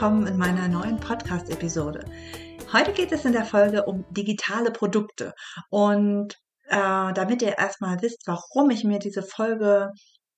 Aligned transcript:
Willkommen 0.00 0.26
in 0.26 0.38
meiner 0.38 0.66
neuen 0.66 0.98
Podcast-Episode. 0.98 2.06
Heute 2.72 2.92
geht 2.92 3.12
es 3.12 3.26
in 3.26 3.34
der 3.34 3.44
Folge 3.44 3.84
um 3.84 4.06
digitale 4.08 4.70
Produkte. 4.70 5.34
Und 5.68 6.38
äh, 6.68 7.12
damit 7.12 7.42
ihr 7.42 7.58
erstmal 7.58 8.00
wisst, 8.00 8.22
warum 8.24 8.70
ich 8.70 8.82
mir 8.82 8.98
diese 8.98 9.22
Folge 9.22 9.90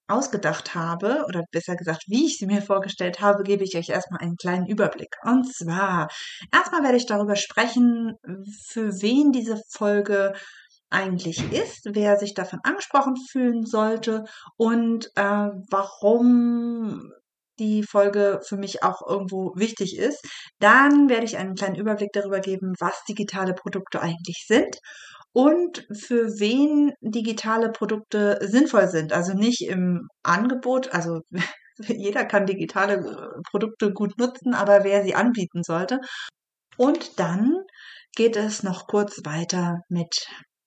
ausgedacht 0.08 0.74
habe, 0.74 1.24
oder 1.28 1.44
besser 1.52 1.76
gesagt, 1.76 2.02
wie 2.08 2.26
ich 2.26 2.38
sie 2.38 2.46
mir 2.46 2.60
vorgestellt 2.60 3.20
habe, 3.20 3.44
gebe 3.44 3.62
ich 3.62 3.76
euch 3.76 3.90
erstmal 3.90 4.20
einen 4.20 4.34
kleinen 4.34 4.66
Überblick. 4.66 5.14
Und 5.22 5.44
zwar, 5.54 6.08
erstmal 6.52 6.82
werde 6.82 6.96
ich 6.96 7.06
darüber 7.06 7.36
sprechen, 7.36 8.16
für 8.66 8.90
wen 9.00 9.30
diese 9.30 9.62
Folge 9.70 10.32
eigentlich 10.90 11.52
ist, 11.52 11.82
wer 11.84 12.16
sich 12.16 12.34
davon 12.34 12.58
angesprochen 12.64 13.14
fühlen 13.30 13.64
sollte 13.64 14.24
und 14.56 15.06
äh, 15.14 15.50
warum 15.70 17.12
die 17.62 17.84
Folge 17.84 18.40
für 18.46 18.56
mich 18.56 18.82
auch 18.82 19.06
irgendwo 19.06 19.52
wichtig 19.54 19.96
ist. 19.96 20.20
Dann 20.58 21.08
werde 21.08 21.24
ich 21.24 21.36
einen 21.36 21.54
kleinen 21.54 21.76
Überblick 21.76 22.10
darüber 22.12 22.40
geben, 22.40 22.74
was 22.80 23.04
digitale 23.08 23.54
Produkte 23.54 24.00
eigentlich 24.00 24.44
sind 24.48 24.76
und 25.32 25.86
für 25.92 26.38
wen 26.40 26.92
digitale 27.00 27.70
Produkte 27.70 28.38
sinnvoll 28.42 28.88
sind. 28.88 29.12
Also 29.12 29.32
nicht 29.34 29.62
im 29.62 30.08
Angebot, 30.22 30.92
also 30.92 31.20
jeder 31.78 32.24
kann 32.24 32.46
digitale 32.46 32.94
äh, 32.94 33.40
Produkte 33.50 33.92
gut 33.92 34.18
nutzen, 34.18 34.54
aber 34.54 34.84
wer 34.84 35.02
sie 35.04 35.14
anbieten 35.14 35.62
sollte. 35.62 36.00
Und 36.76 37.18
dann 37.20 37.54
geht 38.16 38.36
es 38.36 38.62
noch 38.62 38.86
kurz 38.86 39.20
weiter 39.24 39.80
mit, 39.88 40.26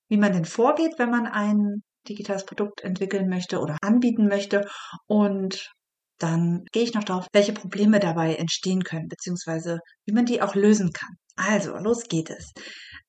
wie 0.10 0.18
man 0.18 0.34
denn 0.34 0.46
vorgeht, 0.46 0.94
wenn 0.98 1.12
man 1.12 1.28
ein 1.28 1.84
digitales 2.08 2.46
Produkt 2.46 2.82
entwickeln 2.82 3.28
möchte 3.28 3.60
oder 3.60 3.78
anbieten 3.82 4.28
möchte 4.28 4.68
und 5.08 5.72
dann 6.18 6.64
gehe 6.72 6.84
ich 6.84 6.94
noch 6.94 7.04
darauf, 7.04 7.28
welche 7.34 7.54
Probleme 7.54 8.00
dabei 8.00 8.36
entstehen 8.36 8.84
können, 8.84 9.08
beziehungsweise 9.08 9.80
wie 10.06 10.14
man 10.14 10.26
die 10.26 10.42
auch 10.42 10.56
lösen 10.56 10.92
kann. 10.92 11.16
Also, 11.36 11.76
los 11.78 12.04
geht 12.04 12.30
es. 12.30 12.54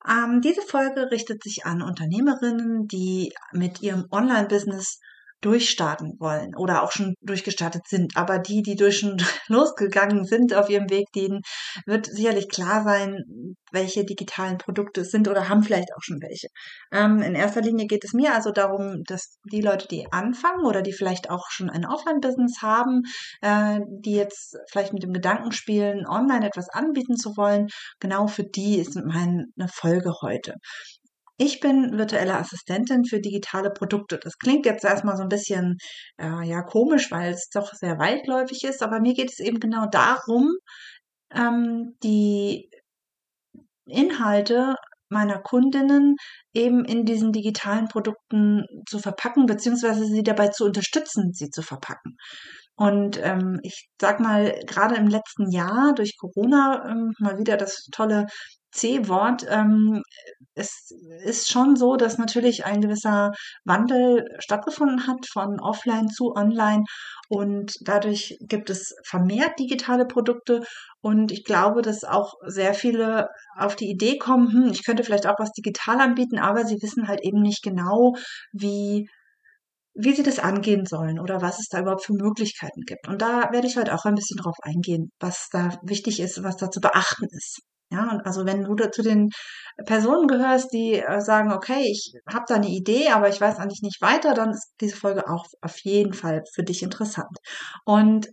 Ähm, 0.09 0.41
diese 0.41 0.62
Folge 0.62 1.11
richtet 1.11 1.43
sich 1.43 1.65
an 1.65 1.83
Unternehmerinnen, 1.83 2.87
die 2.87 3.33
mit 3.53 3.83
ihrem 3.83 4.06
Online-Business 4.11 4.99
durchstarten 5.41 6.14
wollen 6.19 6.54
oder 6.56 6.82
auch 6.82 6.92
schon 6.92 7.14
durchgestartet 7.20 7.86
sind. 7.86 8.16
Aber 8.16 8.38
die, 8.38 8.62
die 8.62 8.76
durch 8.76 8.98
schon 8.98 9.16
losgegangen 9.48 10.24
sind 10.24 10.54
auf 10.54 10.69
ihrem 10.69 10.91
Weg, 10.91 11.06
denen 11.14 11.41
wird 11.86 12.06
sicherlich 12.06 12.48
klar 12.48 12.84
sein, 12.84 13.54
welche 13.72 14.04
digitalen 14.04 14.58
Produkte 14.58 15.02
es 15.02 15.10
sind 15.10 15.28
oder 15.28 15.48
haben 15.48 15.62
vielleicht 15.62 15.88
auch 15.94 16.02
schon 16.02 16.20
welche. 16.20 16.48
Ähm, 16.92 17.20
in 17.20 17.34
erster 17.34 17.60
Linie 17.60 17.86
geht 17.86 18.04
es 18.04 18.12
mir 18.12 18.34
also 18.34 18.50
darum, 18.50 19.02
dass 19.06 19.38
die 19.50 19.60
Leute, 19.60 19.86
die 19.88 20.06
anfangen 20.10 20.64
oder 20.64 20.82
die 20.82 20.92
vielleicht 20.92 21.30
auch 21.30 21.50
schon 21.50 21.70
ein 21.70 21.84
Offline-Business 21.84 22.62
haben, 22.62 23.03
äh, 23.42 23.80
die 23.88 24.14
jetzt 24.14 24.56
vielleicht 24.70 24.92
mit 24.92 25.03
dem 25.03 25.12
Gedanken 25.12 25.53
spielen, 25.53 26.06
online 26.06 26.47
etwas 26.47 26.68
anbieten 26.68 27.16
zu 27.16 27.36
wollen, 27.36 27.68
genau 28.00 28.26
für 28.26 28.44
die 28.44 28.78
ist 28.78 28.97
meine 28.97 29.47
Folge 29.68 30.12
heute. 30.22 30.54
Ich 31.38 31.60
bin 31.60 31.98
virtuelle 31.98 32.36
Assistentin 32.36 33.04
für 33.04 33.20
digitale 33.20 33.70
Produkte. 33.70 34.19
Das 34.19 34.38
klingt 34.38 34.64
jetzt 34.66 34.84
erstmal 34.84 35.16
so 35.16 35.22
ein 35.22 35.28
bisschen 35.28 35.76
äh, 36.19 36.47
ja 36.47 36.62
komisch, 36.62 37.10
weil 37.10 37.32
es 37.32 37.48
doch 37.52 37.72
sehr 37.74 37.98
weitläufig 37.98 38.64
ist, 38.64 38.82
aber 38.82 39.00
mir 39.00 39.14
geht 39.14 39.30
es 39.30 39.41
eben 39.41 39.60
genau 39.60 39.86
darum, 39.91 40.50
ähm, 41.34 41.97
die 42.02 42.70
Inhalte 43.86 44.76
meiner 45.08 45.38
Kundinnen 45.41 46.16
eben 46.52 46.84
in 46.84 47.04
diesen 47.04 47.32
digitalen 47.32 47.88
Produkten 47.88 48.64
zu 48.88 48.98
verpacken, 48.98 49.47
beziehungsweise 49.47 50.04
sie 50.06 50.22
dabei 50.22 50.48
zu 50.48 50.64
unterstützen, 50.64 51.32
sie 51.32 51.50
zu 51.50 51.62
verpacken. 51.62 52.16
Und 52.76 53.18
ähm, 53.22 53.58
ich 53.62 53.88
sag 54.00 54.20
mal, 54.20 54.58
gerade 54.66 54.97
im 54.97 55.06
letzten 55.06 55.50
Jahr 55.50 55.94
durch 55.94 56.16
Corona 56.18 56.84
ähm, 56.91 57.12
mal 57.18 57.38
wieder 57.38 57.56
das 57.56 57.86
tolle 57.92 58.26
C-Wort. 58.76 59.44
Ähm, 59.48 60.03
es 60.54 60.91
ist 61.25 61.50
schon 61.50 61.76
so, 61.76 61.97
dass 61.97 62.19
natürlich 62.19 62.64
ein 62.64 62.81
gewisser 62.81 63.32
Wandel 63.64 64.25
stattgefunden 64.38 65.06
hat 65.06 65.26
von 65.31 65.60
offline 65.60 66.09
zu 66.09 66.32
online 66.34 66.84
und 67.28 67.75
dadurch 67.82 68.36
gibt 68.41 68.70
es 68.70 68.94
vermehrt 69.04 69.59
digitale 69.59 70.06
Produkte 70.06 70.65
und 71.00 71.32
ich 71.32 71.44
glaube, 71.44 71.82
dass 71.82 72.04
auch 72.04 72.34
sehr 72.47 72.75
viele 72.75 73.28
auf 73.56 73.76
die 73.76 73.91
Idee 73.91 74.19
kommen, 74.19 74.50
hm, 74.53 74.70
ich 74.72 74.84
könnte 74.84 75.04
vielleicht 75.04 75.26
auch 75.26 75.38
was 75.38 75.53
digital 75.53 76.00
anbieten, 76.00 76.38
aber 76.38 76.65
sie 76.65 76.78
wissen 76.81 77.09
halt 77.09 77.20
eben 77.22 77.41
nicht 77.42 77.62
genau, 77.62 78.15
wie 78.53 79.09
wie 79.98 80.15
sie 80.15 80.22
das 80.22 80.38
angehen 80.38 80.84
sollen 80.86 81.19
oder 81.19 81.41
was 81.42 81.59
es 81.59 81.69
da 81.69 81.81
überhaupt 81.81 82.04
für 82.04 82.12
Möglichkeiten 82.12 82.82
gibt. 82.86 83.09
Und 83.09 83.22
da 83.22 83.50
werde 83.53 83.66
ich 83.66 83.76
heute 83.78 83.94
auch 83.94 84.04
ein 84.04 84.15
bisschen 84.15 84.36
drauf 84.36 84.56
eingehen, 84.62 85.10
was 85.20 85.48
da 85.50 85.78
wichtig 85.82 86.20
ist, 86.20 86.42
was 86.42 86.56
da 86.56 86.70
zu 86.70 86.81
beachten 86.81 87.26
ist. 87.31 87.62
Ja, 87.91 88.10
und 88.10 88.26
also 88.26 88.44
wenn 88.47 88.64
du 88.64 88.74
zu 88.91 89.02
den 89.02 89.30
Personen 89.86 90.26
gehörst, 90.26 90.72
die 90.72 90.94
äh, 90.94 91.20
sagen, 91.20 91.52
okay, 91.52 91.84
ich 91.88 92.14
habe 92.28 92.44
da 92.48 92.56
eine 92.56 92.69
Idee, 92.69 93.10
aber 93.10 93.28
ich 93.28 93.41
weiß 93.41 93.58
eigentlich 93.58 93.82
nicht 93.82 94.00
weiter, 94.02 94.34
dann 94.34 94.50
ist 94.50 94.72
diese 94.80 94.97
Folge 94.97 95.28
auch 95.28 95.44
auf 95.60 95.78
jeden 95.84 96.12
Fall 96.12 96.42
für 96.52 96.64
dich 96.64 96.82
interessant. 96.82 97.38
Und 97.84 98.28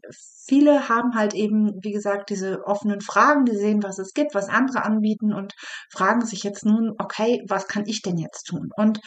viele 0.48 0.90
haben 0.90 1.14
halt 1.16 1.36
eben, 1.36 1.74
wie 1.84 1.92
gesagt, 1.92 2.32
diese 2.32 2.66
offenen 2.66 3.02
Fragen, 3.02 3.46
die 3.46 3.56
sehen, 3.56 3.84
was 3.84 4.00
es 4.00 4.14
gibt, 4.14 4.34
was 4.34 4.50
andere 4.50 4.84
anbieten 4.84 5.34
und 5.34 5.54
fragen 5.92 6.26
sich 6.26 6.44
jetzt 6.44 6.66
nun, 6.66 6.94
okay, 6.98 7.44
was 7.48 7.68
kann 7.68 7.84
ich 7.86 8.02
denn 8.02 8.18
jetzt 8.18 8.46
tun? 8.46 8.70
Und 8.76 9.00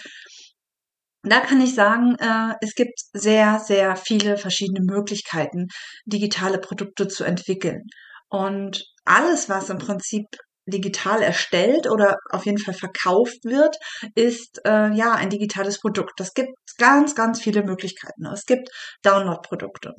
da 1.23 1.41
kann 1.41 1.61
ich 1.61 1.75
sagen, 1.75 2.15
äh, 2.21 2.55
es 2.61 2.75
gibt 2.75 3.01
sehr, 3.13 3.59
sehr 3.59 3.97
viele 3.97 4.37
verschiedene 4.37 4.81
Möglichkeiten, 4.81 5.67
digitale 6.05 6.59
Produkte 6.59 7.09
zu 7.09 7.25
entwickeln. 7.25 7.83
Und 8.29 8.85
alles, 9.05 9.49
was 9.49 9.71
im 9.71 9.79
Prinzip 9.79 10.27
digital 10.67 11.23
erstellt 11.23 11.89
oder 11.89 12.17
auf 12.31 12.45
jeden 12.45 12.59
Fall 12.59 12.75
verkauft 12.75 13.45
wird, 13.45 13.77
ist 14.15 14.61
äh, 14.67 14.93
ja 14.93 15.13
ein 15.13 15.31
digitales 15.31 15.81
Produkt. 15.81 16.19
Das 16.19 16.35
gibt 16.35 16.51
ganz, 16.79 17.15
ganz 17.15 17.41
viele 17.41 17.63
Möglichkeiten. 17.63 18.27
Es 18.27 18.45
gibt 18.45 18.69
Download-Produkte. 19.03 19.95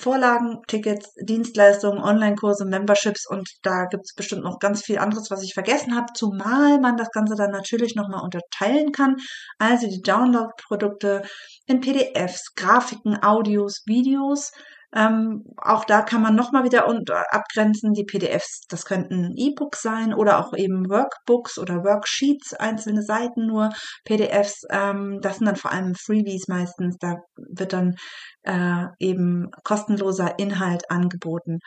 Vorlagen, 0.00 0.62
Tickets, 0.66 1.14
Dienstleistungen, 1.22 2.02
Online-Kurse, 2.02 2.64
Memberships 2.64 3.24
und 3.28 3.48
da 3.62 3.84
gibt 3.84 4.04
es 4.04 4.14
bestimmt 4.14 4.42
noch 4.42 4.58
ganz 4.58 4.82
viel 4.82 4.98
anderes, 4.98 5.30
was 5.30 5.44
ich 5.44 5.54
vergessen 5.54 5.94
habe, 5.94 6.06
zumal 6.14 6.80
man 6.80 6.96
das 6.96 7.10
Ganze 7.10 7.36
dann 7.36 7.52
natürlich 7.52 7.94
nochmal 7.94 8.24
unterteilen 8.24 8.90
kann. 8.90 9.16
Also 9.58 9.86
die 9.86 10.02
Download-Produkte 10.02 11.22
in 11.66 11.80
PDFs, 11.80 12.54
Grafiken, 12.56 13.22
Audios, 13.22 13.82
Videos, 13.86 14.50
ähm, 14.96 15.44
auch 15.58 15.84
da 15.84 16.00
kann 16.00 16.22
man 16.22 16.34
nochmal 16.34 16.64
wieder 16.64 16.86
abgrenzen. 17.30 17.92
Die 17.92 18.04
PDFs, 18.04 18.62
das 18.68 18.86
könnten 18.86 19.34
E-Books 19.36 19.82
sein 19.82 20.14
oder 20.14 20.38
auch 20.38 20.54
eben 20.56 20.88
Workbooks 20.88 21.58
oder 21.58 21.84
Worksheets, 21.84 22.54
einzelne 22.54 23.02
Seiten 23.02 23.46
nur. 23.46 23.70
PDFs, 24.04 24.62
ähm, 24.70 25.18
das 25.20 25.36
sind 25.36 25.46
dann 25.46 25.56
vor 25.56 25.70
allem 25.70 25.94
Freebies 25.94 26.48
meistens. 26.48 26.96
Da 26.98 27.16
wird 27.36 27.74
dann 27.74 27.96
äh, 28.44 28.86
eben 28.98 29.50
kostenloser 29.64 30.38
Inhalt 30.38 30.90
angeboten. 30.90 31.58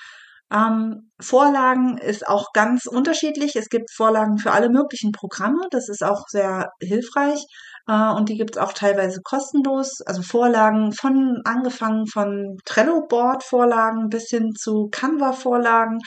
Ähm, 0.52 1.12
Vorlagen 1.22 2.00
ist 2.00 2.28
auch 2.28 2.48
ganz 2.54 2.88
unterschiedlich. 2.88 3.56
Es 3.56 3.70
gibt 3.70 3.92
Vorlagen 3.94 4.40
für 4.40 4.52
alle 4.52 4.70
möglichen 4.70 5.12
Programme. 5.12 5.68
Das 5.70 5.90
ist 5.90 6.04
auch 6.04 6.24
sehr 6.28 6.72
hilfreich. 6.82 7.46
Äh, 7.90 8.12
und 8.14 8.30
die 8.30 8.38
gibt 8.38 8.56
es 8.56 8.62
auch 8.62 8.74
teilweise 8.74 9.22
kostenlos. 9.24 10.02
Also 10.06 10.22
Vorlagen 10.22 10.94
von 10.94 11.42
angefangen 11.44 12.06
von 12.08 12.58
Trello-Board-Vorlagen 12.66 14.10
bis 14.10 14.30
hin 14.30 14.54
zu 14.56 14.90
Canva-Vorlagen. 14.92 16.00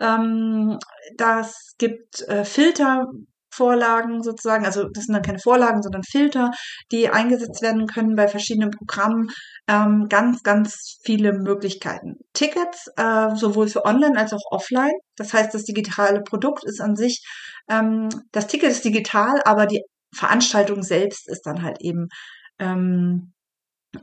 Ähm, 0.00 0.78
das 1.16 1.74
gibt 1.78 2.22
äh, 2.28 2.44
Filter 2.44 3.06
Vorlagen 3.54 4.22
sozusagen, 4.22 4.64
also 4.64 4.88
das 4.88 5.04
sind 5.04 5.12
dann 5.14 5.22
keine 5.22 5.38
Vorlagen, 5.38 5.82
sondern 5.82 6.02
Filter, 6.04 6.50
die 6.90 7.10
eingesetzt 7.10 7.60
werden 7.60 7.86
können 7.86 8.16
bei 8.16 8.26
verschiedenen 8.26 8.70
Programmen. 8.70 9.28
Ähm, 9.68 10.06
ganz, 10.08 10.42
ganz 10.42 10.98
viele 11.04 11.32
Möglichkeiten. 11.34 12.16
Tickets, 12.32 12.88
äh, 12.96 13.34
sowohl 13.36 13.68
für 13.68 13.84
online 13.84 14.18
als 14.18 14.32
auch 14.32 14.40
offline. 14.50 14.94
Das 15.16 15.34
heißt, 15.34 15.52
das 15.54 15.64
digitale 15.64 16.22
Produkt 16.22 16.64
ist 16.64 16.80
an 16.80 16.96
sich, 16.96 17.22
ähm, 17.70 18.08
das 18.32 18.46
Ticket 18.46 18.70
ist 18.70 18.84
digital, 18.84 19.40
aber 19.44 19.66
die 19.66 19.82
Veranstaltung 20.14 20.82
selbst 20.82 21.28
ist 21.28 21.42
dann 21.42 21.62
halt 21.62 21.80
eben 21.80 22.08
ähm, 22.58 23.32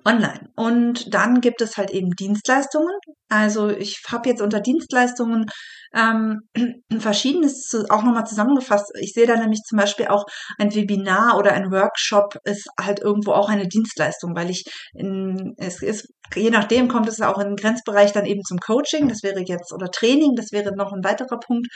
online. 0.06 0.50
Und 0.56 1.14
dann 1.14 1.42
gibt 1.42 1.62
es 1.62 1.78
halt 1.78 1.92
eben 1.92 2.12
Dienstleistungen. 2.12 2.94
Also 3.28 3.70
ich 3.70 4.02
habe 4.08 4.30
jetzt 4.30 4.42
unter 4.42 4.60
Dienstleistungen 4.60 5.46
ähm, 5.94 6.42
verschiedenes 7.00 7.64
zu, 7.64 7.90
auch 7.90 8.04
nochmal 8.04 8.28
zusammengefasst. 8.28 8.92
Ich 9.00 9.14
sehe 9.14 9.26
da 9.26 9.36
nämlich 9.36 9.62
zum 9.68 9.78
Beispiel 9.78 10.08
auch 10.08 10.26
ein 10.58 10.74
Webinar 10.74 11.38
oder 11.38 11.54
ein 11.54 11.72
Workshop 11.72 12.36
ist 12.44 12.68
halt 12.80 13.00
irgendwo 13.00 13.32
auch 13.32 13.50
eine 13.50 13.68
Dienstleistung, 13.68 14.36
weil 14.36 14.50
ich 14.50 14.64
in, 14.94 15.54
es 15.58 15.82
ist, 15.82 16.08
je 16.36 16.52
nachdem 16.52 16.88
kommt 16.88 17.08
es 17.08 17.22
auch 17.22 17.40
in 17.40 17.48
den 17.48 17.56
Grenzbereich 17.56 18.12
dann 18.12 18.26
eben 18.26 18.44
zum 18.44 18.60
Coaching, 18.60 19.08
das 19.08 19.24
wäre 19.24 19.42
jetzt, 19.42 19.74
oder 19.74 19.90
Training, 19.90 20.36
das 20.36 20.52
wäre 20.52 20.76
noch 20.76 20.94
ein 20.94 21.04
weiterer 21.04 21.40
Punkt, 21.40 21.68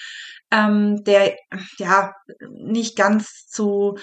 ähm, 0.52 1.04
der 1.04 1.36
ja 1.80 2.12
nicht 2.52 2.96
ganz 2.96 3.48
zu 3.48 3.98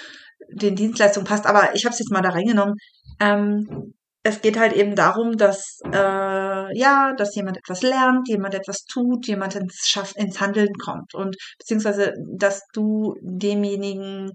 den 0.53 0.75
Dienstleistungen 0.75 1.27
passt, 1.27 1.47
aber 1.47 1.75
ich 1.75 1.85
habe 1.85 1.93
es 1.93 2.01
jetzt 2.01 2.11
mal 2.11 2.23
da 2.23 2.31
reingenommen. 2.31 2.75
Ähm, 3.21 3.95
es 4.23 4.43
geht 4.43 4.59
halt 4.59 4.75
eben 4.75 4.95
darum, 4.97 5.37
dass 5.37 5.81
äh, 5.87 6.79
ja, 6.79 7.15
dass 7.17 7.35
jemand 7.35 7.57
etwas 7.57 7.83
lernt, 7.83 8.29
jemand 8.29 8.55
etwas 8.55 8.85
tut, 8.85 9.27
jemand 9.27 9.55
ins 9.55 9.89
Schaff, 9.89 10.13
ins 10.17 10.41
Handeln 10.41 10.75
kommt 10.75 11.15
und 11.15 11.37
beziehungsweise, 11.59 12.15
dass 12.37 12.63
du 12.73 13.15
demjenigen 13.23 14.33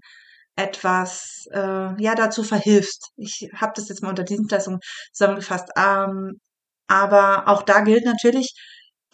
etwas 0.56 1.44
äh, 1.52 2.02
ja 2.02 2.14
dazu 2.16 2.42
verhilfst. 2.42 3.10
Ich 3.16 3.48
habe 3.54 3.72
das 3.76 3.88
jetzt 3.88 4.02
mal 4.02 4.10
unter 4.10 4.24
Dienstleistung 4.24 4.78
zusammengefasst. 5.12 5.68
Ähm, 5.76 6.40
aber 6.88 7.48
auch 7.48 7.62
da 7.62 7.80
gilt 7.80 8.04
natürlich, 8.04 8.54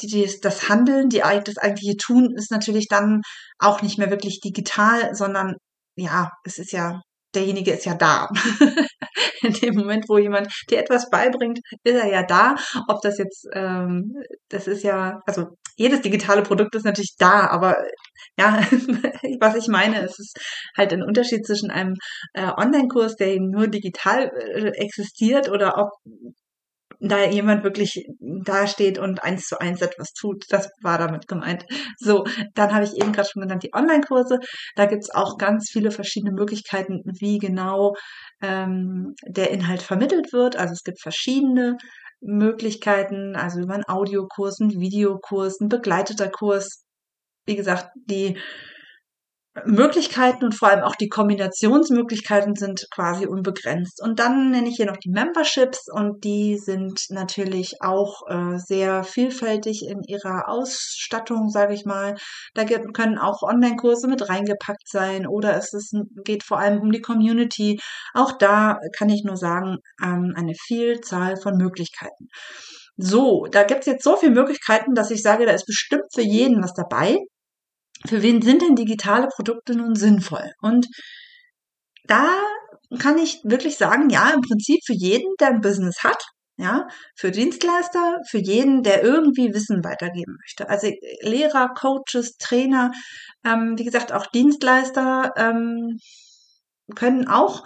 die, 0.00 0.06
die, 0.06 0.40
das 0.40 0.68
Handeln, 0.68 1.08
die, 1.08 1.18
das 1.18 1.58
eigentliche 1.58 1.96
Tun 1.96 2.34
ist 2.36 2.50
natürlich 2.50 2.88
dann 2.88 3.22
auch 3.58 3.82
nicht 3.82 3.98
mehr 3.98 4.10
wirklich 4.10 4.40
digital, 4.40 5.14
sondern 5.14 5.56
ja, 5.96 6.30
es 6.44 6.58
ist 6.58 6.72
ja 6.72 7.02
derjenige 7.34 7.72
ist 7.72 7.84
ja 7.84 7.94
da. 7.94 8.28
In 9.42 9.52
dem 9.54 9.74
Moment, 9.74 10.04
wo 10.08 10.18
jemand 10.18 10.52
dir 10.70 10.78
etwas 10.78 11.10
beibringt, 11.10 11.58
ist 11.82 11.94
er 11.94 12.08
ja 12.08 12.22
da. 12.22 12.54
Ob 12.88 13.00
das 13.02 13.18
jetzt, 13.18 13.46
ähm, 13.54 14.14
das 14.48 14.66
ist 14.66 14.84
ja, 14.84 15.20
also 15.26 15.46
jedes 15.76 16.02
digitale 16.02 16.42
Produkt 16.42 16.74
ist 16.74 16.84
natürlich 16.84 17.14
da, 17.18 17.48
aber 17.48 17.76
ja, 18.38 18.60
was 19.40 19.56
ich 19.56 19.68
meine, 19.68 20.02
es 20.02 20.18
ist 20.18 20.38
halt 20.76 20.92
ein 20.92 21.02
Unterschied 21.02 21.46
zwischen 21.46 21.70
einem 21.70 21.94
äh, 22.34 22.50
Online-Kurs, 22.56 23.16
der 23.16 23.36
nur 23.40 23.68
digital 23.68 24.30
äh, 24.36 24.68
existiert, 24.76 25.48
oder 25.48 25.78
ob 25.78 25.90
da 27.02 27.24
jemand 27.24 27.64
wirklich 27.64 28.06
dasteht 28.20 28.98
und 28.98 29.22
eins 29.24 29.46
zu 29.46 29.60
eins 29.60 29.82
etwas 29.82 30.12
tut. 30.12 30.44
Das 30.50 30.70
war 30.82 30.98
damit 30.98 31.26
gemeint. 31.26 31.64
So, 31.98 32.24
dann 32.54 32.72
habe 32.72 32.84
ich 32.84 32.94
eben 32.96 33.12
gerade 33.12 33.28
schon 33.28 33.42
genannt 33.42 33.64
die 33.64 33.74
Online-Kurse. 33.74 34.38
Da 34.76 34.86
gibt 34.86 35.02
es 35.02 35.14
auch 35.14 35.36
ganz 35.36 35.68
viele 35.70 35.90
verschiedene 35.90 36.32
Möglichkeiten, 36.32 37.00
wie 37.18 37.38
genau 37.38 37.94
ähm, 38.40 39.14
der 39.26 39.50
Inhalt 39.50 39.82
vermittelt 39.82 40.32
wird. 40.32 40.56
Also 40.56 40.72
es 40.72 40.84
gibt 40.84 41.00
verschiedene 41.00 41.76
Möglichkeiten, 42.20 43.34
also 43.34 43.60
über 43.60 43.74
einen 43.74 43.88
Audiokurs, 43.88 44.60
einen 44.60 44.80
Videokurs, 44.80 45.60
ein 45.60 45.68
begleiteter 45.68 46.28
Kurs. 46.28 46.84
Wie 47.46 47.56
gesagt, 47.56 47.88
die 48.08 48.38
Möglichkeiten 49.66 50.46
und 50.46 50.54
vor 50.54 50.68
allem 50.68 50.82
auch 50.82 50.96
die 50.96 51.10
Kombinationsmöglichkeiten 51.10 52.56
sind 52.56 52.86
quasi 52.90 53.26
unbegrenzt. 53.26 54.00
Und 54.02 54.18
dann 54.18 54.50
nenne 54.50 54.68
ich 54.68 54.76
hier 54.76 54.86
noch 54.86 54.96
die 54.96 55.10
Memberships 55.10 55.88
und 55.92 56.24
die 56.24 56.56
sind 56.56 57.04
natürlich 57.10 57.82
auch 57.82 58.22
äh, 58.28 58.58
sehr 58.58 59.04
vielfältig 59.04 59.86
in 59.86 60.02
ihrer 60.06 60.48
Ausstattung, 60.48 61.50
sage 61.50 61.74
ich 61.74 61.84
mal. 61.84 62.14
Da 62.54 62.64
können 62.64 63.18
auch 63.18 63.42
Online-Kurse 63.42 64.08
mit 64.08 64.26
reingepackt 64.26 64.88
sein 64.88 65.26
oder 65.26 65.54
es 65.54 65.74
ist, 65.74 65.94
geht 66.24 66.44
vor 66.44 66.58
allem 66.58 66.80
um 66.80 66.90
die 66.90 67.02
Community. 67.02 67.78
Auch 68.14 68.32
da 68.38 68.78
kann 68.96 69.10
ich 69.10 69.22
nur 69.22 69.36
sagen, 69.36 69.76
ähm, 70.02 70.32
eine 70.34 70.54
Vielzahl 70.54 71.36
von 71.36 71.58
Möglichkeiten. 71.58 72.28
So, 72.96 73.46
da 73.50 73.64
gibt 73.64 73.80
es 73.80 73.86
jetzt 73.86 74.04
so 74.04 74.16
viele 74.16 74.32
Möglichkeiten, 74.32 74.94
dass 74.94 75.10
ich 75.10 75.22
sage, 75.22 75.44
da 75.44 75.52
ist 75.52 75.66
bestimmt 75.66 76.04
für 76.14 76.22
jeden 76.22 76.62
was 76.62 76.72
dabei 76.72 77.18
für 78.06 78.22
wen 78.22 78.42
sind 78.42 78.62
denn 78.62 78.76
digitale 78.76 79.28
Produkte 79.28 79.74
nun 79.74 79.94
sinnvoll? 79.94 80.52
Und 80.60 80.86
da 82.04 82.26
kann 82.98 83.18
ich 83.18 83.40
wirklich 83.44 83.76
sagen, 83.76 84.10
ja, 84.10 84.30
im 84.30 84.40
Prinzip 84.40 84.80
für 84.84 84.94
jeden, 84.94 85.34
der 85.40 85.48
ein 85.48 85.60
Business 85.60 86.02
hat, 86.02 86.22
ja, 86.58 86.86
für 87.16 87.30
Dienstleister, 87.30 88.18
für 88.28 88.38
jeden, 88.38 88.82
der 88.82 89.02
irgendwie 89.02 89.54
Wissen 89.54 89.82
weitergeben 89.84 90.36
möchte. 90.40 90.68
Also 90.68 90.88
Lehrer, 91.22 91.68
Coaches, 91.74 92.36
Trainer, 92.36 92.92
ähm, 93.44 93.74
wie 93.78 93.84
gesagt, 93.84 94.12
auch 94.12 94.26
Dienstleister 94.26 95.32
ähm, 95.36 95.98
können 96.94 97.26
auch 97.28 97.64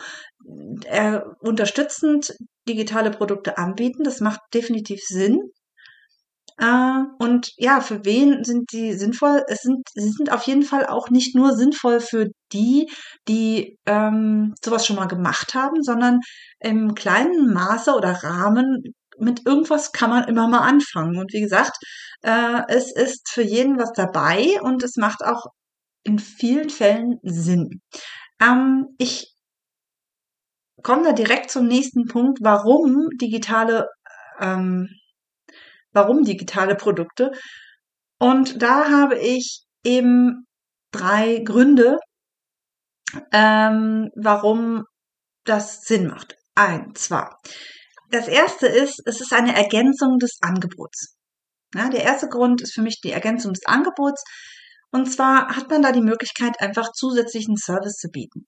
äh, 0.85 1.21
unterstützend 1.41 2.33
digitale 2.69 3.11
Produkte 3.11 3.59
anbieten. 3.59 4.05
Das 4.05 4.21
macht 4.21 4.41
definitiv 4.55 5.01
Sinn. 5.05 5.41
Äh, 6.59 7.03
und 7.19 7.53
ja, 7.57 7.81
für 7.81 8.05
wen 8.05 8.45
sind 8.45 8.73
die 8.73 8.95
sinnvoll? 8.95 9.43
Es 9.49 9.61
sind, 9.63 9.89
sie 9.95 10.11
sind 10.11 10.33
auf 10.33 10.45
jeden 10.45 10.63
Fall 10.63 10.87
auch 10.87 11.11
nicht 11.11 11.35
nur 11.35 11.55
sinnvoll 11.55 12.01
für 12.01 12.31
die, 12.53 12.91
die 13.29 13.79
ähm, 13.87 14.55
sowas 14.65 14.87
schon 14.87 14.97
mal 14.97 15.07
gemacht 15.07 15.55
haben, 15.55 15.83
sondern 15.83 16.21
im 16.61 16.95
kleinen 16.95 17.53
Maße 17.53 17.93
oder 17.95 18.13
Rahmen 18.23 18.83
mit 19.19 19.47
irgendwas 19.47 19.93
kann 19.93 20.11
man 20.11 20.25
immer 20.25 20.49
mal 20.49 20.61
anfangen. 20.61 21.19
Und 21.19 21.33
wie 21.33 21.41
gesagt, 21.41 21.77
äh, 22.23 22.63
es 22.69 22.93
ist 22.95 23.31
für 23.31 23.43
jeden 23.43 23.79
was 23.79 23.93
dabei 23.93 24.61
und 24.63 24.83
es 24.83 24.97
macht 24.97 25.23
auch 25.25 25.47
in 26.05 26.19
vielen 26.19 26.71
Fällen 26.71 27.19
Sinn. 27.23 27.81
Ähm, 28.41 28.89
ich 28.99 29.33
komme 30.83 31.05
da 31.05 31.13
direkt 31.13 31.51
zum 31.51 31.67
nächsten 31.67 32.07
Punkt, 32.07 32.39
warum 32.43 33.09
digitale 33.21 33.89
ähm, 34.41 34.89
warum 35.97 36.23
digitale 36.23 36.77
Produkte. 36.77 37.33
Und 38.19 38.63
da 38.63 38.91
habe 38.91 39.19
ich 39.19 39.65
eben 39.85 40.47
drei 40.93 41.41
Gründe, 41.45 41.99
ähm, 43.33 44.11
warum 44.15 44.85
das 45.45 45.83
Sinn 45.83 46.07
macht. 46.07 46.37
Ein, 46.55 46.95
zwar. 46.95 47.41
Das 48.11 48.29
erste 48.29 48.67
ist, 48.67 49.03
es 49.05 49.21
ist 49.21 49.33
eine 49.33 49.55
Ergänzung 49.57 50.19
des 50.19 50.39
Angebots. 50.41 51.17
Ja, 51.75 51.89
der 51.89 52.05
erste 52.05 52.29
Grund 52.29 52.63
ist 52.63 52.75
für 52.75 52.83
mich 52.83 53.01
die 53.01 53.13
Ergänzung 53.13 53.53
des 53.53 53.67
Angebots. 53.67 54.23
Und 54.93 55.07
zwar 55.11 55.57
hat 55.57 55.69
man 55.71 55.83
da 55.83 55.93
die 55.93 56.01
Möglichkeit, 56.01 56.61
einfach 56.61 56.93
zusätzlichen 56.93 57.57
Service 57.57 57.97
zu 57.97 58.09
bieten. 58.09 58.47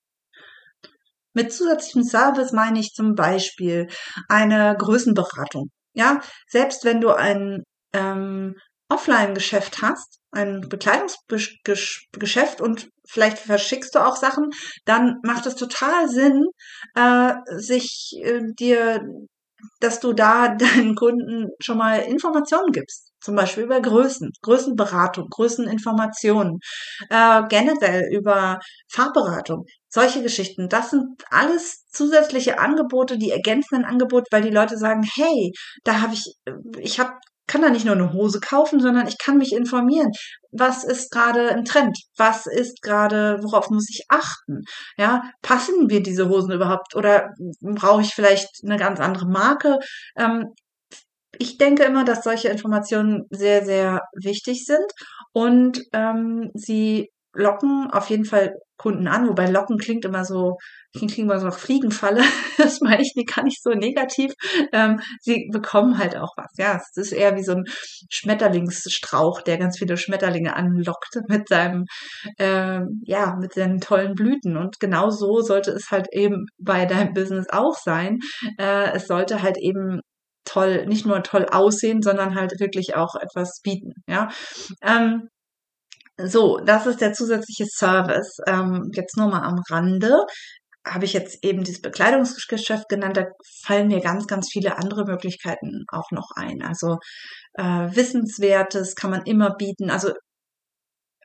Mit 1.34 1.52
zusätzlichem 1.52 2.04
Service 2.04 2.52
meine 2.52 2.80
ich 2.80 2.92
zum 2.94 3.14
Beispiel 3.14 3.88
eine 4.28 4.76
Größenberatung. 4.78 5.70
Ja, 5.98 6.20
selbst 6.46 6.84
wenn 6.84 7.00
du 7.00 7.10
ein 7.10 7.64
ähm, 7.92 8.54
Offline-Geschäft 8.88 9.82
hast, 9.82 10.20
ein 10.30 10.60
Bekleidungsgeschäft 10.68 12.60
und 12.60 12.88
vielleicht 13.04 13.38
verschickst 13.38 13.96
du 13.96 13.98
auch 13.98 14.14
Sachen, 14.14 14.50
dann 14.84 15.16
macht 15.24 15.46
es 15.46 15.56
total 15.56 16.08
Sinn, 16.08 16.44
äh, 16.94 17.34
sich 17.56 18.12
äh, 18.22 18.42
dir, 18.44 19.02
dass 19.80 20.00
du 20.00 20.12
da 20.12 20.48
deinen 20.54 20.94
Kunden 20.94 21.48
schon 21.60 21.78
mal 21.78 21.98
Informationen 22.00 22.72
gibst. 22.72 23.12
Zum 23.20 23.34
Beispiel 23.34 23.64
über 23.64 23.80
Größen, 23.80 24.30
Größenberatung, 24.42 25.26
Größeninformationen, 25.28 26.60
äh, 27.10 27.42
generell 27.48 28.08
über 28.12 28.60
Farbberatung, 28.88 29.64
solche 29.88 30.22
Geschichten. 30.22 30.68
Das 30.68 30.90
sind 30.90 31.24
alles 31.30 31.84
zusätzliche 31.90 32.60
Angebote, 32.60 33.18
die 33.18 33.30
ergänzenden 33.30 33.84
Angebote, 33.84 34.26
weil 34.30 34.42
die 34.42 34.50
Leute 34.50 34.78
sagen, 34.78 35.02
hey, 35.16 35.52
da 35.82 36.00
habe 36.00 36.14
ich, 36.14 36.32
ich 36.78 37.00
habe 37.00 37.12
kann 37.48 37.62
da 37.62 37.70
nicht 37.70 37.84
nur 37.84 37.94
eine 37.94 38.12
Hose 38.12 38.40
kaufen, 38.40 38.78
sondern 38.80 39.08
ich 39.08 39.18
kann 39.18 39.38
mich 39.38 39.52
informieren. 39.52 40.12
Was 40.52 40.84
ist 40.84 41.10
gerade 41.10 41.50
ein 41.50 41.64
Trend? 41.64 41.98
Was 42.16 42.46
ist 42.46 42.82
gerade, 42.82 43.38
worauf 43.42 43.70
muss 43.70 43.88
ich 43.90 44.04
achten? 44.08 44.62
Ja, 44.96 45.22
passen 45.42 45.90
wir 45.90 46.02
diese 46.02 46.28
Hosen 46.28 46.52
überhaupt 46.52 46.94
oder 46.94 47.30
brauche 47.60 48.02
ich 48.02 48.14
vielleicht 48.14 48.48
eine 48.64 48.76
ganz 48.76 49.00
andere 49.00 49.26
Marke? 49.26 49.78
Ähm, 50.16 50.54
ich 51.38 51.58
denke 51.58 51.84
immer, 51.84 52.04
dass 52.04 52.24
solche 52.24 52.48
Informationen 52.48 53.24
sehr, 53.30 53.64
sehr 53.64 54.02
wichtig 54.14 54.64
sind 54.64 54.86
und 55.32 55.82
ähm, 55.92 56.50
sie 56.54 57.10
locken 57.34 57.90
auf 57.90 58.10
jeden 58.10 58.24
Fall 58.24 58.54
Kunden 58.78 59.08
an, 59.08 59.28
wobei 59.28 59.50
locken 59.50 59.76
klingt 59.76 60.04
immer 60.04 60.24
so, 60.24 60.56
klingt 60.96 61.18
immer 61.18 61.40
so 61.40 61.46
nach 61.46 61.58
Fliegenfalle. 61.58 62.22
Das 62.58 62.80
meine 62.80 63.02
ich 63.02 63.14
gar 63.26 63.44
nicht 63.44 63.62
so 63.62 63.70
negativ. 63.70 64.32
Ähm, 64.72 65.00
sie 65.20 65.48
bekommen 65.52 65.96
halt 65.98 66.16
auch 66.16 66.32
was. 66.36 66.50
Ja, 66.56 66.76
es 66.76 66.96
ist 66.96 67.12
eher 67.12 67.36
wie 67.36 67.44
so 67.44 67.52
ein 67.52 67.64
Schmetterlingsstrauch, 68.10 69.42
der 69.42 69.58
ganz 69.58 69.78
viele 69.78 69.96
Schmetterlinge 69.96 70.54
anlockt 70.56 71.20
mit 71.28 71.48
seinem, 71.48 71.86
ähm, 72.38 73.00
ja, 73.04 73.36
mit 73.40 73.54
seinen 73.54 73.80
tollen 73.80 74.14
Blüten. 74.14 74.56
Und 74.56 74.80
genau 74.80 75.10
so 75.10 75.40
sollte 75.40 75.70
es 75.70 75.90
halt 75.90 76.08
eben 76.12 76.46
bei 76.58 76.84
deinem 76.84 77.14
Business 77.14 77.46
auch 77.50 77.76
sein. 77.76 78.18
Äh, 78.58 78.92
es 78.94 79.06
sollte 79.06 79.42
halt 79.42 79.56
eben 79.58 80.00
toll, 80.44 80.86
nicht 80.86 81.06
nur 81.06 81.22
toll 81.22 81.46
aussehen, 81.50 82.02
sondern 82.02 82.34
halt 82.34 82.58
wirklich 82.58 82.96
auch 82.96 83.14
etwas 83.14 83.60
bieten. 83.62 83.92
Ja. 84.08 84.28
Ähm, 84.82 85.28
so, 86.18 86.58
das 86.58 86.86
ist 86.86 87.00
der 87.00 87.12
zusätzliche 87.12 87.66
Service. 87.66 88.38
Ähm, 88.46 88.90
jetzt 88.92 89.16
nur 89.16 89.28
mal 89.28 89.42
am 89.42 89.60
Rande 89.70 90.26
habe 90.86 91.04
ich 91.04 91.12
jetzt 91.12 91.44
eben 91.44 91.64
dieses 91.64 91.82
Bekleidungsgeschäft 91.82 92.88
genannt, 92.88 93.16
da 93.16 93.26
fallen 93.62 93.88
mir 93.88 94.00
ganz, 94.00 94.26
ganz 94.26 94.48
viele 94.50 94.78
andere 94.78 95.04
Möglichkeiten 95.04 95.84
auch 95.88 96.10
noch 96.10 96.30
ein. 96.34 96.62
Also 96.62 96.98
äh, 97.54 97.62
Wissenswertes 97.62 98.94
kann 98.94 99.10
man 99.10 99.22
immer 99.24 99.54
bieten. 99.56 99.90
Also 99.90 100.12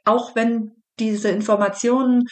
auch 0.05 0.35
wenn 0.35 0.71
diese 0.99 1.29
Informationen 1.29 2.25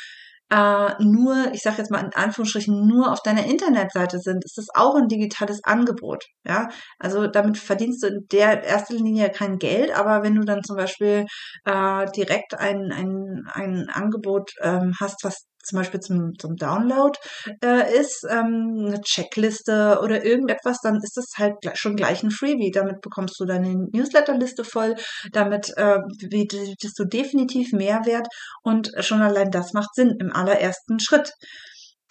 äh, 0.52 0.96
nur, 1.00 1.54
ich 1.54 1.62
sage 1.62 1.78
jetzt 1.78 1.92
mal 1.92 2.04
in 2.04 2.14
Anführungsstrichen, 2.14 2.86
nur 2.86 3.12
auf 3.12 3.22
deiner 3.24 3.46
Internetseite 3.46 4.20
sind, 4.20 4.44
ist 4.44 4.58
das 4.58 4.68
auch 4.74 4.96
ein 4.96 5.08
digitales 5.08 5.62
Angebot. 5.64 6.26
Ja, 6.46 6.68
also 7.00 7.28
damit 7.28 7.58
verdienst 7.58 8.04
du 8.04 8.08
in 8.08 8.28
der 8.32 8.64
ersten 8.66 8.96
Linie 8.98 9.30
kein 9.30 9.60
Geld, 9.60 9.98
aber 9.98 10.24
wenn 10.24 10.36
du 10.36 10.42
dann 10.42 10.64
zum 10.64 10.76
Beispiel 10.76 11.26
äh, 11.66 12.06
direkt 12.12 12.54
ein, 12.60 12.92
ein, 12.92 13.48
ein 13.54 13.88
Angebot 13.94 14.52
ähm, 14.62 14.94
hast, 15.00 15.24
was 15.24 15.48
zum 15.64 15.80
Beispiel 15.80 16.00
zum, 16.00 16.38
zum 16.38 16.56
Download 16.56 17.18
äh, 17.64 18.00
ist, 18.00 18.26
ähm, 18.30 18.86
eine 18.88 19.02
Checkliste 19.02 20.00
oder 20.04 20.24
irgendetwas, 20.24 20.80
dann 20.82 20.98
ist 20.98 21.18
das 21.18 21.32
halt 21.38 21.56
schon 21.74 21.96
gleich 21.96 22.24
ein 22.24 22.32
Freebie. 22.32 22.72
Damit 22.72 23.02
bekommst 23.02 23.40
du 23.40 23.46
deine 23.46 23.70
Newsletterliste 23.92 24.64
voll, 24.64 24.96
damit 25.32 25.72
äh, 25.78 26.00
bietest 26.30 26.98
du 26.98 27.06
definitiv 27.06 27.74
Mehrwert 27.74 28.28
und 28.64 28.92
schon 29.00 29.22
allein 29.22 29.52
das 29.52 29.74
macht 29.74 29.94
Sinn 29.96 30.16
im 30.20 30.32
allerersten 30.32 31.00
Schritt. 31.00 31.32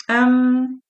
Ähm, 0.08 0.82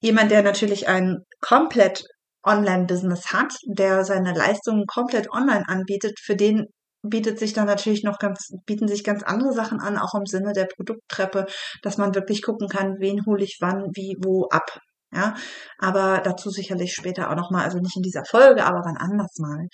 jemand, 0.00 0.30
der 0.30 0.42
natürlich 0.42 0.88
ein 0.88 1.24
komplett 1.40 2.04
Online-Business 2.44 3.32
hat, 3.32 3.54
der 3.66 4.04
seine 4.04 4.34
Leistungen 4.34 4.86
komplett 4.86 5.30
online 5.30 5.64
anbietet, 5.66 6.18
für 6.20 6.36
den 6.36 6.66
bietet 7.08 7.38
sich 7.38 7.52
dann 7.52 7.66
natürlich 7.66 8.02
noch 8.02 8.18
ganz, 8.18 8.50
bieten 8.66 8.88
sich 8.88 9.04
ganz 9.04 9.22
andere 9.22 9.52
Sachen 9.52 9.80
an, 9.80 9.98
auch 9.98 10.14
im 10.14 10.26
Sinne 10.26 10.52
der 10.52 10.66
Produkttreppe, 10.66 11.46
dass 11.82 11.98
man 11.98 12.14
wirklich 12.14 12.42
gucken 12.42 12.68
kann, 12.68 12.96
wen 12.98 13.24
hole 13.26 13.44
ich 13.44 13.58
wann, 13.60 13.90
wie, 13.94 14.16
wo 14.22 14.48
ab. 14.48 14.78
Ja, 15.12 15.34
aber 15.78 16.22
dazu 16.24 16.50
sicherlich 16.50 16.92
später 16.92 17.30
auch 17.30 17.36
nochmal, 17.36 17.64
also 17.64 17.78
nicht 17.78 17.96
in 17.96 18.02
dieser 18.02 18.24
Folge, 18.24 18.64
aber 18.64 18.80
wann 18.84 18.96
anders 18.96 19.36
mal. 19.38 19.68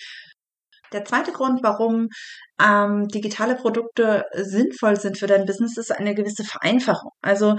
Der 0.93 1.05
zweite 1.05 1.31
Grund, 1.31 1.63
warum 1.63 2.09
ähm, 2.61 3.07
digitale 3.07 3.55
Produkte 3.55 4.25
sinnvoll 4.33 4.99
sind 4.99 5.17
für 5.17 5.27
dein 5.27 5.45
Business, 5.45 5.77
ist 5.77 5.91
eine 5.91 6.13
gewisse 6.13 6.43
Vereinfachung. 6.43 7.11
Also 7.21 7.55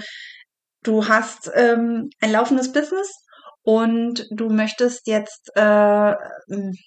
du 0.84 1.08
hast 1.08 1.50
ähm, 1.54 2.10
ein 2.20 2.30
laufendes 2.30 2.72
Business 2.72 3.10
und 3.64 4.26
du 4.30 4.48
möchtest 4.48 5.06
jetzt 5.06 5.50
äh, 5.54 6.14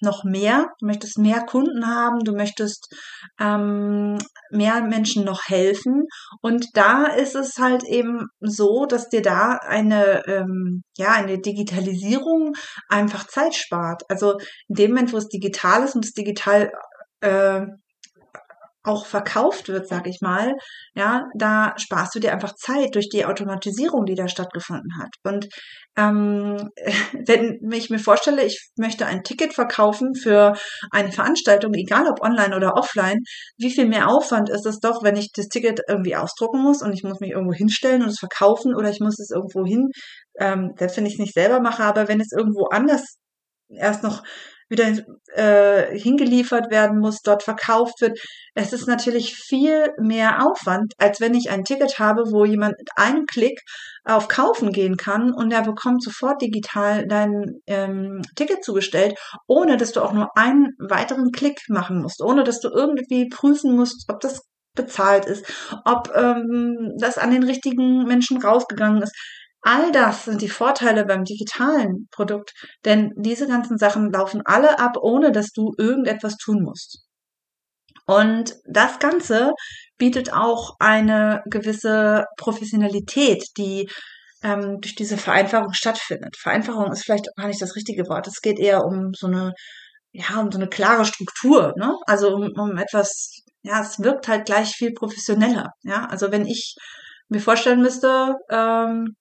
noch 0.00 0.24
mehr, 0.24 0.68
du 0.78 0.86
möchtest 0.86 1.18
mehr 1.18 1.40
Kunden 1.40 1.86
haben, 1.86 2.20
du 2.20 2.32
möchtest 2.32 2.94
ähm, 3.40 4.18
mehr 4.50 4.82
Menschen 4.82 5.24
noch 5.24 5.42
helfen. 5.46 6.04
Und 6.42 6.66
da 6.74 7.06
ist 7.06 7.34
es 7.34 7.56
halt 7.58 7.84
eben 7.84 8.26
so, 8.40 8.84
dass 8.86 9.08
dir 9.08 9.22
da 9.22 9.58
eine, 9.62 10.26
ähm, 10.26 10.82
ja, 10.98 11.12
eine 11.12 11.38
Digitalisierung 11.38 12.52
einfach 12.88 13.26
Zeit 13.26 13.54
spart. 13.54 14.02
Also 14.08 14.38
in 14.68 14.74
dem 14.74 14.90
Moment, 14.90 15.12
wo 15.12 15.16
es 15.16 15.28
digital 15.28 15.82
ist 15.82 15.94
und 15.94 16.04
es 16.04 16.12
digital 16.12 16.70
äh, 17.20 17.62
auch 18.86 19.06
verkauft 19.06 19.68
wird, 19.68 19.88
sag 19.88 20.06
ich 20.06 20.20
mal, 20.20 20.54
ja, 20.94 21.24
da 21.34 21.74
sparst 21.76 22.14
du 22.14 22.20
dir 22.20 22.32
einfach 22.32 22.54
Zeit 22.54 22.94
durch 22.94 23.08
die 23.08 23.24
Automatisierung, 23.24 24.04
die 24.06 24.14
da 24.14 24.28
stattgefunden 24.28 24.98
hat. 24.98 25.10
Und 25.24 25.48
ähm, 25.96 26.70
wenn 27.26 27.72
ich 27.72 27.90
mir 27.90 27.98
vorstelle, 27.98 28.44
ich 28.44 28.70
möchte 28.76 29.06
ein 29.06 29.22
Ticket 29.22 29.54
verkaufen 29.54 30.14
für 30.14 30.54
eine 30.90 31.12
Veranstaltung, 31.12 31.74
egal 31.74 32.06
ob 32.08 32.22
online 32.22 32.54
oder 32.56 32.74
offline, 32.74 33.18
wie 33.58 33.70
viel 33.70 33.86
mehr 33.86 34.08
Aufwand 34.08 34.50
ist 34.50 34.66
es 34.66 34.78
doch, 34.78 35.02
wenn 35.02 35.16
ich 35.16 35.30
das 35.34 35.48
Ticket 35.48 35.80
irgendwie 35.88 36.16
ausdrucken 36.16 36.62
muss 36.62 36.82
und 36.82 36.92
ich 36.92 37.02
muss 37.02 37.20
mich 37.20 37.30
irgendwo 37.30 37.54
hinstellen 37.54 38.02
und 38.02 38.08
es 38.08 38.18
verkaufen 38.18 38.74
oder 38.74 38.90
ich 38.90 39.00
muss 39.00 39.18
es 39.18 39.30
irgendwo 39.30 39.64
hin, 39.64 39.90
ähm, 40.38 40.72
selbst 40.78 40.96
wenn 40.96 41.06
ich 41.06 41.14
es 41.14 41.18
nicht 41.18 41.34
selber 41.34 41.60
mache, 41.60 41.82
aber 41.82 42.08
wenn 42.08 42.20
es 42.20 42.32
irgendwo 42.32 42.66
anders 42.66 43.16
erst 43.68 44.02
noch 44.02 44.22
wieder 44.68 44.92
äh, 45.34 45.98
hingeliefert 45.98 46.70
werden 46.70 46.98
muss, 46.98 47.20
dort 47.22 47.42
verkauft 47.42 48.00
wird. 48.00 48.18
Es 48.54 48.72
ist 48.72 48.86
natürlich 48.86 49.34
viel 49.34 49.92
mehr 49.98 50.46
Aufwand, 50.46 50.94
als 50.98 51.20
wenn 51.20 51.34
ich 51.34 51.50
ein 51.50 51.64
Ticket 51.64 51.98
habe, 51.98 52.32
wo 52.32 52.44
jemand 52.44 52.76
mit 52.78 52.88
einem 52.96 53.26
Klick 53.26 53.60
auf 54.04 54.28
Kaufen 54.28 54.72
gehen 54.72 54.96
kann 54.96 55.32
und 55.32 55.52
er 55.52 55.62
bekommt 55.62 56.02
sofort 56.02 56.40
digital 56.40 57.06
dein 57.06 57.60
ähm, 57.66 58.22
Ticket 58.34 58.64
zugestellt, 58.64 59.18
ohne 59.46 59.76
dass 59.76 59.92
du 59.92 60.02
auch 60.02 60.12
nur 60.12 60.36
einen 60.36 60.74
weiteren 60.78 61.32
Klick 61.32 61.60
machen 61.68 62.00
musst, 62.00 62.22
ohne 62.22 62.44
dass 62.44 62.60
du 62.60 62.68
irgendwie 62.68 63.28
prüfen 63.28 63.74
musst, 63.74 64.04
ob 64.08 64.20
das 64.20 64.42
bezahlt 64.76 65.24
ist, 65.24 65.44
ob 65.84 66.12
ähm, 66.14 66.92
das 66.98 67.18
an 67.18 67.32
den 67.32 67.42
richtigen 67.42 68.04
Menschen 68.04 68.40
rausgegangen 68.40 69.02
ist. 69.02 69.16
All 69.66 69.90
das 69.90 70.26
sind 70.26 70.42
die 70.42 70.48
Vorteile 70.48 71.04
beim 71.04 71.24
digitalen 71.24 72.06
Produkt, 72.12 72.52
denn 72.84 73.10
diese 73.16 73.48
ganzen 73.48 73.78
Sachen 73.78 74.12
laufen 74.12 74.42
alle 74.44 74.78
ab, 74.78 74.96
ohne 75.00 75.32
dass 75.32 75.50
du 75.50 75.72
irgendetwas 75.76 76.36
tun 76.36 76.62
musst. 76.62 77.00
Und 78.06 78.54
das 78.64 79.00
Ganze 79.00 79.54
bietet 79.98 80.32
auch 80.32 80.76
eine 80.78 81.42
gewisse 81.46 82.26
Professionalität, 82.36 83.44
die 83.58 83.90
ähm, 84.44 84.78
durch 84.80 84.94
diese 84.94 85.16
Vereinfachung 85.18 85.72
stattfindet. 85.72 86.36
Vereinfachung 86.36 86.92
ist 86.92 87.02
vielleicht 87.02 87.26
gar 87.36 87.48
nicht 87.48 87.60
das 87.60 87.74
richtige 87.74 88.04
Wort. 88.08 88.28
Es 88.28 88.40
geht 88.42 88.60
eher 88.60 88.84
um 88.84 89.14
so 89.18 89.26
eine, 89.26 89.52
ja, 90.12 90.40
um 90.40 90.52
so 90.52 90.58
eine 90.58 90.68
klare 90.68 91.04
Struktur, 91.04 91.72
ne? 91.76 91.92
Also 92.06 92.36
um, 92.36 92.52
um 92.56 92.78
etwas, 92.78 93.42
ja, 93.62 93.80
es 93.82 93.98
wirkt 93.98 94.28
halt 94.28 94.46
gleich 94.46 94.76
viel 94.76 94.92
professioneller. 94.92 95.70
Ja, 95.82 96.04
also 96.06 96.30
wenn 96.30 96.46
ich 96.46 96.76
mir 97.28 97.40
vorstellen 97.40 97.82
müsste, 97.82 98.36
ähm, 98.48 99.16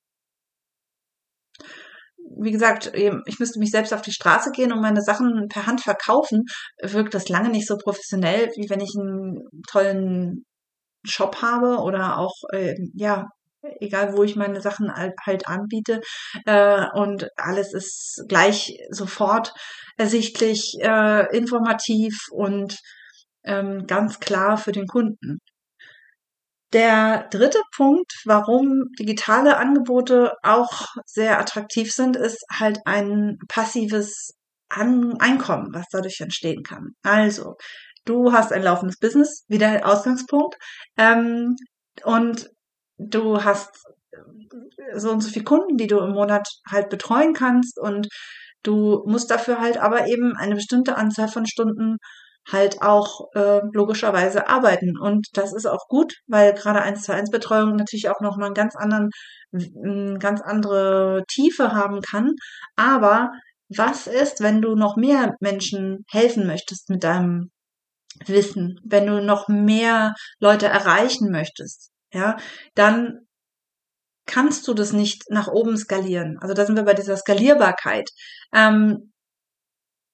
wie 2.40 2.52
gesagt, 2.52 2.92
ich 2.94 3.40
müsste 3.40 3.60
mich 3.60 3.72
selbst 3.72 3.94
auf 3.94 4.02
die 4.02 4.12
Straße 4.12 4.52
gehen 4.52 4.72
und 4.72 4.82
meine 4.82 5.02
Sachen 5.02 5.48
per 5.50 5.66
Hand 5.66 5.82
verkaufen, 5.82 6.44
wirkt 6.82 7.14
das 7.14 7.30
lange 7.30 7.50
nicht 7.50 7.68
so 7.68 7.78
professionell, 7.78 8.50
wie 8.56 8.70
wenn 8.70 8.82
ich 8.82 8.94
einen 8.98 9.44
tollen 9.70 10.46
Shop 11.06 11.42
habe 11.42 11.78
oder 11.82 12.18
auch, 12.18 12.34
äh, 12.52 12.76
ja, 12.94 13.26
egal 13.80 14.16
wo 14.16 14.24
ich 14.24 14.36
meine 14.36 14.62
Sachen 14.62 14.92
halt 14.94 15.48
anbiete. 15.48 16.02
Äh, 16.46 16.86
und 16.94 17.28
alles 17.38 17.74
ist 17.74 18.24
gleich 18.28 18.78
sofort 18.90 19.54
ersichtlich, 19.98 20.76
äh, 20.82 21.36
informativ 21.36 22.18
und 22.32 22.78
ähm, 23.44 23.86
ganz 23.88 24.20
klar 24.20 24.58
für 24.58 24.72
den 24.72 24.88
Kunden. 24.88 25.40
Der 26.76 27.30
dritte 27.32 27.62
Punkt, 27.74 28.12
warum 28.26 28.92
digitale 29.00 29.56
Angebote 29.56 30.34
auch 30.44 30.88
sehr 31.06 31.40
attraktiv 31.40 31.94
sind, 31.94 32.18
ist 32.18 32.44
halt 32.52 32.80
ein 32.84 33.38
passives 33.48 34.34
An 34.68 35.16
Einkommen, 35.20 35.70
was 35.74 35.86
dadurch 35.90 36.20
entstehen 36.20 36.64
kann. 36.64 36.90
Also, 37.02 37.56
du 38.04 38.34
hast 38.34 38.52
ein 38.52 38.62
laufendes 38.62 39.00
Business, 39.00 39.46
wieder 39.48 39.88
Ausgangspunkt, 39.88 40.58
ähm, 40.98 41.56
und 42.04 42.50
du 42.98 43.42
hast 43.42 43.70
so 44.96 45.12
und 45.12 45.22
so 45.22 45.30
viele 45.30 45.46
Kunden, 45.46 45.78
die 45.78 45.88
du 45.88 46.00
im 46.00 46.12
Monat 46.12 46.46
halt 46.70 46.90
betreuen 46.90 47.34
kannst 47.34 47.80
und 47.80 48.10
du 48.64 49.02
musst 49.06 49.32
dafür 49.32 49.62
halt 49.62 49.78
aber 49.78 50.08
eben 50.08 50.36
eine 50.36 50.56
bestimmte 50.56 50.98
Anzahl 50.98 51.30
von 51.30 51.46
Stunden 51.46 52.00
halt 52.52 52.82
auch 52.82 53.28
äh, 53.34 53.62
logischerweise 53.74 54.48
arbeiten. 54.48 54.98
Und 55.00 55.28
das 55.34 55.54
ist 55.54 55.66
auch 55.66 55.88
gut, 55.88 56.14
weil 56.28 56.54
gerade 56.54 56.82
1 56.82 57.04
zu 57.04 57.14
1 57.14 57.32
Betreuung 57.32 57.76
natürlich 57.76 58.10
auch 58.10 58.22
noch 58.22 58.38
mal 58.38 58.48
einen 58.48 58.56
ganz 58.56 58.76
anderen, 58.76 59.10
eine 59.54 60.20
ganz 60.20 60.42
andere 60.42 61.24
Tiefe 61.28 61.74
haben 61.74 62.02
kann. 62.02 62.34
Aber 62.76 63.32
was 63.70 64.08
ist, 64.08 64.42
wenn 64.42 64.62
du 64.62 64.76
noch 64.76 64.96
mehr 64.96 65.36
Menschen 65.40 66.06
helfen 66.12 66.46
möchtest 66.46 66.90
mit 66.90 67.04
deinem 67.04 67.52
Wissen, 68.26 68.80
wenn 68.86 69.08
du 69.08 69.22
noch 69.22 69.48
mehr 69.48 70.14
Leute 70.40 70.68
erreichen 70.68 71.32
möchtest, 71.32 71.92
ja, 72.14 72.38
dann 72.76 73.26
kannst 74.26 74.68
du 74.68 74.74
das 74.74 74.94
nicht 74.94 75.30
nach 75.30 75.48
oben 75.48 75.78
skalieren. 75.78 76.38
Also 76.40 76.54
da 76.54 76.66
sind 76.66 76.76
wir 76.76 76.84
bei 76.84 76.94
dieser 76.94 77.18
Skalierbarkeit. 77.18 78.10
Ähm, 78.54 79.12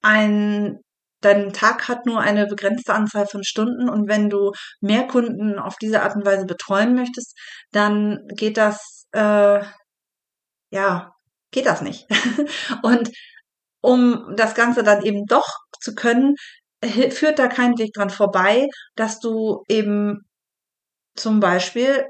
ein 0.02 0.80
dein 1.24 1.52
Tag 1.52 1.88
hat 1.88 2.06
nur 2.06 2.20
eine 2.20 2.46
begrenzte 2.46 2.94
Anzahl 2.94 3.26
von 3.26 3.44
Stunden 3.44 3.88
und 3.88 4.08
wenn 4.08 4.28
du 4.30 4.52
mehr 4.80 5.06
Kunden 5.06 5.58
auf 5.58 5.76
diese 5.76 6.02
Art 6.02 6.16
und 6.16 6.26
Weise 6.26 6.46
betreuen 6.46 6.94
möchtest, 6.94 7.38
dann 7.72 8.20
geht 8.36 8.56
das, 8.56 9.06
äh, 9.12 9.60
ja, 10.70 11.12
geht 11.50 11.66
das 11.66 11.82
nicht. 11.82 12.06
und 12.82 13.10
um 13.82 14.34
das 14.36 14.54
Ganze 14.54 14.82
dann 14.82 15.02
eben 15.02 15.26
doch 15.26 15.46
zu 15.80 15.94
können, 15.94 16.34
führt 17.10 17.38
da 17.38 17.48
kein 17.48 17.78
Weg 17.78 17.92
dran 17.94 18.10
vorbei, 18.10 18.68
dass 18.96 19.20
du 19.20 19.62
eben 19.68 20.22
zum 21.16 21.40
Beispiel 21.40 22.06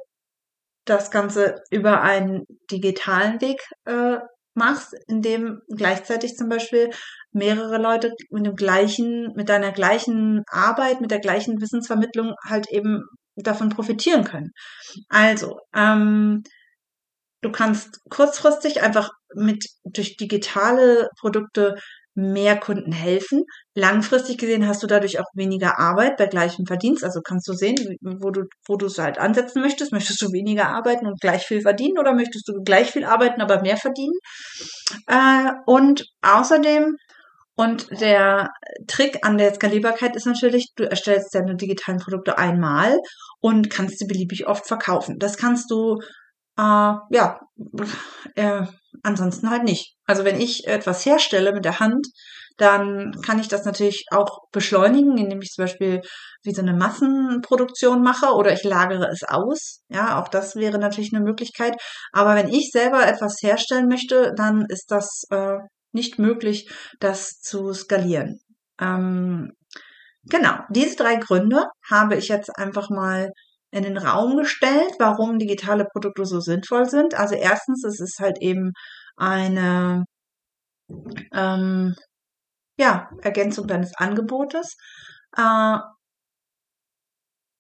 das 0.85 1.11
Ganze 1.11 1.63
über 1.71 2.03
einen 2.03 2.45
digitalen 2.71 3.41
Weg 3.41 3.61
äh, 3.85 4.19
machst, 4.55 4.95
indem 5.07 5.61
gleichzeitig 5.69 6.37
zum 6.37 6.49
Beispiel 6.49 6.91
mehrere 7.33 7.79
Leute 7.79 8.13
mit 8.31 8.47
dem 8.47 8.55
gleichen, 8.55 9.33
mit 9.35 9.49
deiner 9.49 9.73
gleichen 9.73 10.43
Arbeit, 10.49 11.01
mit 11.01 11.11
der 11.11 11.21
gleichen 11.21 11.61
Wissensvermittlung 11.61 12.35
halt 12.45 12.71
eben 12.71 13.03
davon 13.37 13.71
profitieren 13.71 14.25
können. 14.25 14.51
Also, 15.09 15.59
ähm, 15.75 16.43
du 17.43 17.51
kannst 17.51 18.01
kurzfristig 18.11 18.83
einfach 18.83 19.11
mit 19.35 19.67
durch 19.85 20.17
digitale 20.17 21.09
Produkte 21.19 21.77
mehr 22.15 22.59
Kunden 22.59 22.93
helfen. 22.93 23.45
Langfristig 23.75 24.37
gesehen 24.37 24.67
hast 24.69 24.83
du 24.83 24.87
dadurch 24.87 25.19
auch 25.19 25.27
weniger 25.35 25.79
Arbeit 25.79 26.19
bei 26.19 26.27
gleichem 26.27 26.67
Verdienst. 26.67 27.05
Also 27.05 27.21
kannst 27.23 27.49
du 27.49 27.55
sehen, 27.55 27.77
wo 28.03 28.31
du, 28.31 28.43
wo 28.67 28.77
du 28.77 28.87
es 28.87 28.99
halt 28.99 29.19
ansetzen 29.19 29.63
möchtest. 29.63 29.93
Möchtest 29.93 30.21
du 30.21 30.27
weniger 30.33 30.69
arbeiten 30.69 31.07
und 31.07 31.21
gleich 31.21 31.45
viel 31.45 31.63
verdienen 31.63 31.99
oder 31.99 32.15
möchtest 32.15 32.47
du 32.49 32.63
gleich 32.63 32.91
viel 32.91 33.05
arbeiten, 33.05 33.41
aber 33.41 33.63
mehr 33.63 33.79
verdienen? 33.79 34.19
Äh, 35.07 35.53
und 35.67 36.05
außerdem 36.21 36.97
und 37.55 37.91
der 38.01 38.49
Trick 38.87 39.19
an 39.27 39.39
der 39.39 39.55
Skalierbarkeit 39.55 40.17
ist 40.17 40.27
natürlich, 40.27 40.73
du 40.77 40.85
erstellst 40.85 41.35
deine 41.35 41.57
digitalen 41.57 41.99
Produkte 41.99 42.39
einmal 42.39 42.97
und 43.41 43.71
kannst 43.71 43.99
sie 43.99 44.07
beliebig 44.07 44.47
oft 44.47 44.67
verkaufen. 44.67 45.19
Das 45.19 45.37
kannst 45.37 45.71
du 45.71 45.99
äh, 46.59 46.63
ja, 46.63 47.41
äh, 48.35 48.67
ansonsten 49.03 49.51
halt 49.51 49.65
nicht. 49.65 49.95
Also 50.07 50.25
wenn 50.25 50.41
ich 50.41 50.67
etwas 50.67 51.05
herstelle 51.05 51.53
mit 51.53 51.65
der 51.65 51.81
Hand, 51.81 52.07
dann 52.59 53.13
kann 53.25 53.39
ich 53.39 53.49
das 53.49 53.65
natürlich 53.65 54.05
auch 54.11 54.41
beschleunigen, 54.53 55.17
indem 55.17 55.41
ich 55.41 55.51
zum 55.51 55.65
Beispiel 55.65 56.03
wie 56.43 56.53
so 56.53 56.61
eine 56.61 56.75
Massenproduktion 56.75 58.03
mache 58.03 58.35
oder 58.35 58.53
ich 58.53 58.63
lagere 58.63 59.09
es 59.11 59.23
aus. 59.27 59.81
Ja, 59.89 60.21
auch 60.21 60.29
das 60.29 60.55
wäre 60.57 60.79
natürlich 60.79 61.13
eine 61.15 61.25
Möglichkeit. 61.25 61.75
Aber 62.13 62.35
wenn 62.35 62.49
ich 62.49 62.71
selber 62.71 63.07
etwas 63.07 63.37
herstellen 63.43 63.89
möchte, 63.89 64.33
dann 64.37 64.67
ist 64.69 64.91
das 64.91 65.23
äh, 65.31 65.59
nicht 65.93 66.19
möglich, 66.19 66.71
das 67.01 67.41
zu 67.41 67.73
skalieren. 67.75 68.41
Ähm, 68.81 69.53
genau, 70.25 70.59
diese 70.71 70.97
drei 70.97 71.17
Gründe 71.17 71.67
habe 71.91 72.17
ich 72.17 72.29
jetzt 72.29 72.51
einfach 72.59 72.91
mal 72.91 73.31
in 73.71 73.85
den 73.85 73.97
Raum 73.97 74.37
gestellt, 74.37 74.93
warum 74.99 75.39
digitale 75.39 75.87
Produkte 75.87 76.27
so 76.27 76.41
sinnvoll 76.41 76.89
sind. 76.89 77.15
Also 77.15 77.35
erstens, 77.35 77.85
es 77.85 78.01
ist 78.01 78.19
halt 78.21 78.39
eben 78.41 78.73
eine 79.17 80.05
ähm, 81.33 81.95
ja, 82.79 83.11
Ergänzung 83.23 83.67
deines 83.67 83.95
Angebotes. 83.97 84.77
Äh, 85.37 85.79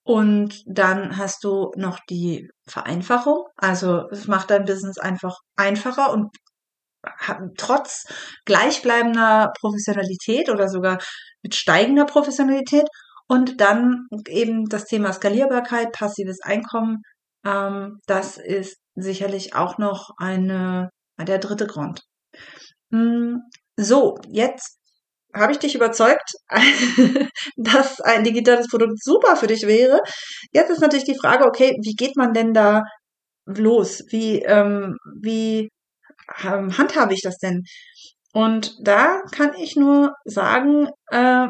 und 0.05 0.62
dann 0.67 1.17
hast 1.17 1.45
du 1.45 1.71
noch 1.77 2.01
die 2.11 2.49
Vereinfachung. 2.67 3.47
Also 3.57 4.09
es 4.11 4.27
macht 4.27 4.51
dein 4.51 4.65
Business 4.65 4.99
einfach 4.99 5.39
einfacher 5.57 6.12
und 6.12 6.31
trotz 7.57 8.05
gleichbleibender 8.45 9.53
Professionalität 9.61 10.49
oder 10.51 10.69
sogar 10.69 10.99
mit 11.43 11.55
steigender 11.55 12.05
Professionalität 12.05 12.87
und 13.29 13.61
dann 13.61 14.07
eben 14.29 14.67
das 14.67 14.85
Thema 14.85 15.13
Skalierbarkeit, 15.13 15.93
passives 15.93 16.41
Einkommen. 16.43 17.03
Ähm, 17.45 17.99
das 18.07 18.37
ist 18.37 18.77
sicherlich 18.95 19.55
auch 19.55 19.79
noch 19.79 20.11
eine, 20.19 20.91
der 21.19 21.39
dritte 21.39 21.67
Grund. 21.67 22.03
Hm, 22.93 23.41
so, 23.77 24.19
jetzt 24.29 24.79
habe 25.35 25.53
ich 25.53 25.59
dich 25.59 25.75
überzeugt, 25.75 26.31
dass 27.57 28.01
ein 28.01 28.25
digitales 28.25 28.69
Produkt 28.69 29.03
super 29.03 29.37
für 29.37 29.47
dich 29.47 29.67
wäre. 29.67 30.01
Jetzt 30.53 30.71
ist 30.71 30.81
natürlich 30.81 31.07
die 31.07 31.19
Frage, 31.19 31.47
okay, 31.47 31.75
wie 31.83 31.95
geht 31.95 32.17
man 32.17 32.35
denn 32.35 32.53
da 32.53 32.83
los? 33.47 34.05
Wie, 34.11 34.43
ähm, 34.43 34.97
wie 35.21 35.71
handhabe 36.37 37.14
ich 37.14 37.23
das 37.23 37.38
denn? 37.38 37.64
Und 38.33 38.77
da 38.81 39.23
kann 39.33 39.55
ich 39.55 39.77
nur 39.77 40.14
sagen, 40.25 40.88
äh, 41.09 41.49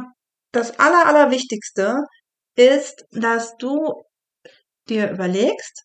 das 0.52 0.78
Aller, 0.78 1.06
Allerwichtigste 1.06 2.04
ist, 2.56 3.06
dass 3.12 3.56
du 3.56 4.02
dir 4.88 5.10
überlegst, 5.10 5.84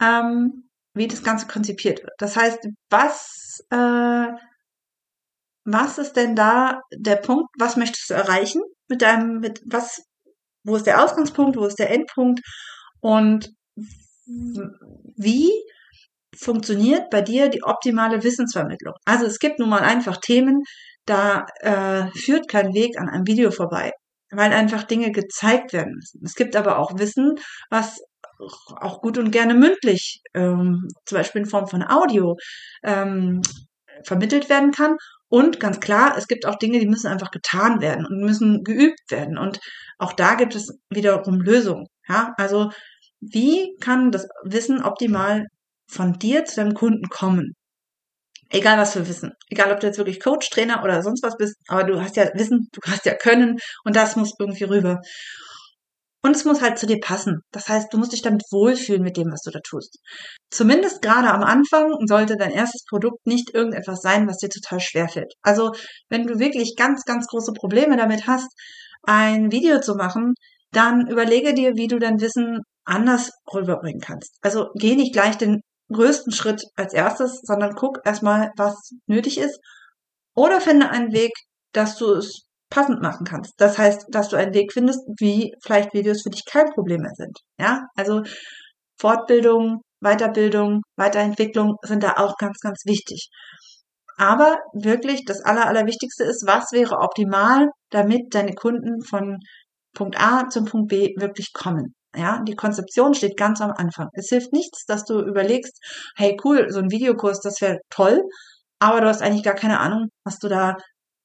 ähm, 0.00 0.68
wie 0.94 1.08
das 1.08 1.24
Ganze 1.24 1.46
konzipiert 1.46 2.02
wird. 2.02 2.12
Das 2.18 2.36
heißt, 2.36 2.60
was, 2.90 3.64
äh, 3.70 4.26
was 5.64 5.98
ist 5.98 6.14
denn 6.14 6.36
da 6.36 6.80
der 6.94 7.16
Punkt? 7.16 7.48
Was 7.58 7.76
möchtest 7.76 8.10
du 8.10 8.14
erreichen 8.14 8.62
mit 8.88 9.02
deinem, 9.02 9.40
mit 9.40 9.62
was, 9.66 10.02
wo 10.62 10.76
ist 10.76 10.86
der 10.86 11.02
Ausgangspunkt, 11.02 11.56
wo 11.56 11.66
ist 11.66 11.78
der 11.78 11.90
Endpunkt 11.90 12.40
und 13.00 13.50
wie 14.26 15.52
funktioniert 16.38 17.10
bei 17.10 17.20
dir 17.20 17.48
die 17.48 17.62
optimale 17.62 18.22
Wissensvermittlung? 18.22 18.94
Also 19.04 19.26
es 19.26 19.38
gibt 19.38 19.58
nun 19.58 19.68
mal 19.68 19.82
einfach 19.82 20.18
Themen, 20.18 20.62
da 21.06 21.46
äh, 21.60 22.06
führt 22.14 22.48
kein 22.48 22.72
Weg 22.74 22.98
an 22.98 23.08
einem 23.08 23.26
Video 23.26 23.50
vorbei, 23.50 23.92
weil 24.30 24.52
einfach 24.52 24.84
Dinge 24.84 25.12
gezeigt 25.12 25.72
werden 25.72 25.94
müssen. 25.94 26.20
Es 26.24 26.34
gibt 26.34 26.56
aber 26.56 26.78
auch 26.78 26.98
Wissen, 26.98 27.34
was 27.70 28.00
auch 28.80 29.00
gut 29.00 29.18
und 29.18 29.30
gerne 29.30 29.54
mündlich, 29.54 30.20
ähm, 30.34 30.88
zum 31.06 31.18
Beispiel 31.18 31.42
in 31.42 31.48
Form 31.48 31.66
von 31.68 31.82
Audio, 31.82 32.36
ähm, 32.82 33.42
vermittelt 34.04 34.48
werden 34.48 34.72
kann. 34.72 34.96
Und 35.28 35.60
ganz 35.60 35.80
klar, 35.80 36.16
es 36.16 36.26
gibt 36.26 36.46
auch 36.46 36.56
Dinge, 36.56 36.80
die 36.80 36.86
müssen 36.86 37.08
einfach 37.08 37.30
getan 37.30 37.80
werden 37.80 38.06
und 38.06 38.20
müssen 38.20 38.62
geübt 38.64 39.10
werden. 39.10 39.38
Und 39.38 39.60
auch 39.98 40.12
da 40.12 40.34
gibt 40.34 40.54
es 40.54 40.78
wiederum 40.90 41.40
Lösungen. 41.40 41.86
Ja, 42.08 42.34
also 42.36 42.70
wie 43.20 43.74
kann 43.80 44.10
das 44.10 44.26
Wissen 44.44 44.82
optimal 44.82 45.46
von 45.86 46.14
dir 46.14 46.44
zu 46.44 46.56
deinem 46.56 46.74
Kunden 46.74 47.08
kommen? 47.08 47.54
Egal 48.50 48.78
was 48.78 48.92
für 48.92 49.08
Wissen. 49.08 49.32
Egal 49.48 49.72
ob 49.72 49.80
du 49.80 49.86
jetzt 49.86 49.98
wirklich 49.98 50.20
Coach, 50.20 50.50
Trainer 50.50 50.82
oder 50.84 51.02
sonst 51.02 51.22
was 51.22 51.36
bist, 51.36 51.56
aber 51.66 51.84
du 51.84 52.00
hast 52.00 52.16
ja 52.16 52.28
Wissen, 52.34 52.68
du 52.72 52.80
hast 52.90 53.04
ja 53.04 53.14
Können 53.14 53.58
und 53.84 53.96
das 53.96 54.16
muss 54.16 54.34
irgendwie 54.38 54.64
rüber. 54.64 55.00
Und 56.22 56.36
es 56.36 56.46
muss 56.46 56.62
halt 56.62 56.78
zu 56.78 56.86
dir 56.86 57.00
passen. 57.00 57.40
Das 57.52 57.68
heißt, 57.68 57.92
du 57.92 57.98
musst 57.98 58.12
dich 58.12 58.22
damit 58.22 58.44
wohlfühlen 58.50 59.02
mit 59.02 59.18
dem, 59.18 59.30
was 59.30 59.42
du 59.42 59.50
da 59.50 59.60
tust. 59.60 59.98
Zumindest 60.50 61.02
gerade 61.02 61.30
am 61.30 61.42
Anfang 61.42 61.92
sollte 62.06 62.36
dein 62.36 62.50
erstes 62.50 62.84
Produkt 62.88 63.26
nicht 63.26 63.52
irgendetwas 63.52 64.00
sein, 64.00 64.26
was 64.26 64.38
dir 64.38 64.48
total 64.48 64.80
schwer 64.80 65.08
fällt. 65.08 65.34
Also, 65.42 65.72
wenn 66.08 66.26
du 66.26 66.38
wirklich 66.38 66.76
ganz, 66.76 67.04
ganz 67.04 67.26
große 67.26 67.52
Probleme 67.52 67.98
damit 67.98 68.26
hast, 68.26 68.48
ein 69.02 69.52
Video 69.52 69.80
zu 69.80 69.96
machen, 69.96 70.32
dann 70.72 71.06
überlege 71.08 71.52
dir, 71.52 71.76
wie 71.76 71.88
du 71.88 71.98
dein 71.98 72.20
Wissen 72.20 72.60
anders 72.84 73.30
rüberbringen 73.52 74.00
kannst. 74.00 74.36
Also 74.42 74.68
geh 74.76 74.96
nicht 74.96 75.12
gleich 75.12 75.36
den 75.36 75.60
größten 75.94 76.32
Schritt 76.32 76.62
als 76.76 76.92
erstes, 76.92 77.40
sondern 77.42 77.74
guck 77.74 78.00
erstmal, 78.04 78.50
was 78.56 78.92
nötig 79.06 79.38
ist. 79.38 79.58
Oder 80.34 80.60
finde 80.60 80.90
einen 80.90 81.12
Weg, 81.12 81.32
dass 81.72 81.96
du 81.96 82.12
es 82.14 82.44
passend 82.70 83.00
machen 83.00 83.24
kannst. 83.24 83.54
Das 83.58 83.78
heißt, 83.78 84.06
dass 84.10 84.28
du 84.28 84.36
einen 84.36 84.54
Weg 84.54 84.72
findest, 84.72 85.00
wie 85.18 85.54
vielleicht 85.62 85.94
Videos 85.94 86.22
für 86.22 86.30
dich 86.30 86.44
kein 86.44 86.70
Problem 86.70 87.02
mehr 87.02 87.14
sind. 87.14 87.38
Ja, 87.58 87.82
also 87.96 88.22
Fortbildung, 88.98 89.82
Weiterbildung, 90.00 90.82
Weiterentwicklung 90.96 91.76
sind 91.82 92.02
da 92.02 92.14
auch 92.16 92.36
ganz, 92.36 92.58
ganz 92.60 92.84
wichtig. 92.84 93.28
Aber 94.16 94.58
wirklich 94.72 95.24
das 95.24 95.40
Aller, 95.44 95.66
Allerwichtigste 95.66 96.24
ist, 96.24 96.46
was 96.46 96.72
wäre 96.72 96.98
optimal, 96.98 97.68
damit 97.90 98.34
deine 98.34 98.54
Kunden 98.54 99.02
von 99.02 99.38
Punkt 99.94 100.20
A 100.20 100.48
zum 100.48 100.64
Punkt 100.66 100.88
B 100.88 101.14
wirklich 101.16 101.52
kommen. 101.52 101.94
Ja, 102.16 102.42
die 102.46 102.54
Konzeption 102.54 103.14
steht 103.14 103.36
ganz 103.36 103.60
am 103.60 103.72
Anfang. 103.72 104.08
Es 104.12 104.28
hilft 104.28 104.52
nichts, 104.52 104.84
dass 104.86 105.04
du 105.04 105.20
überlegst, 105.20 105.78
hey 106.16 106.36
cool, 106.44 106.70
so 106.70 106.78
ein 106.80 106.90
Videokurs, 106.90 107.40
das 107.40 107.60
wäre 107.60 107.78
toll, 107.90 108.22
aber 108.78 109.00
du 109.00 109.08
hast 109.08 109.22
eigentlich 109.22 109.42
gar 109.42 109.54
keine 109.54 109.80
Ahnung, 109.80 110.08
was 110.24 110.38
du 110.38 110.48
da 110.48 110.76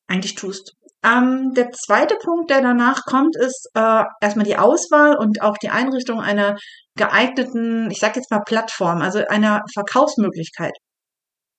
eigentlich 0.07 0.35
tust. 0.35 0.73
Ähm, 1.03 1.53
der 1.55 1.71
zweite 1.71 2.15
Punkt, 2.15 2.49
der 2.49 2.61
danach 2.61 3.03
kommt, 3.05 3.35
ist 3.37 3.69
äh, 3.73 4.03
erstmal 4.21 4.45
die 4.45 4.57
Auswahl 4.57 5.15
und 5.15 5.41
auch 5.41 5.57
die 5.57 5.69
Einrichtung 5.69 6.19
einer 6.19 6.57
geeigneten, 6.95 7.89
ich 7.91 7.99
sag 7.99 8.15
jetzt 8.15 8.31
mal 8.31 8.41
Plattform, 8.45 9.01
also 9.01 9.19
einer 9.27 9.61
Verkaufsmöglichkeit. 9.73 10.73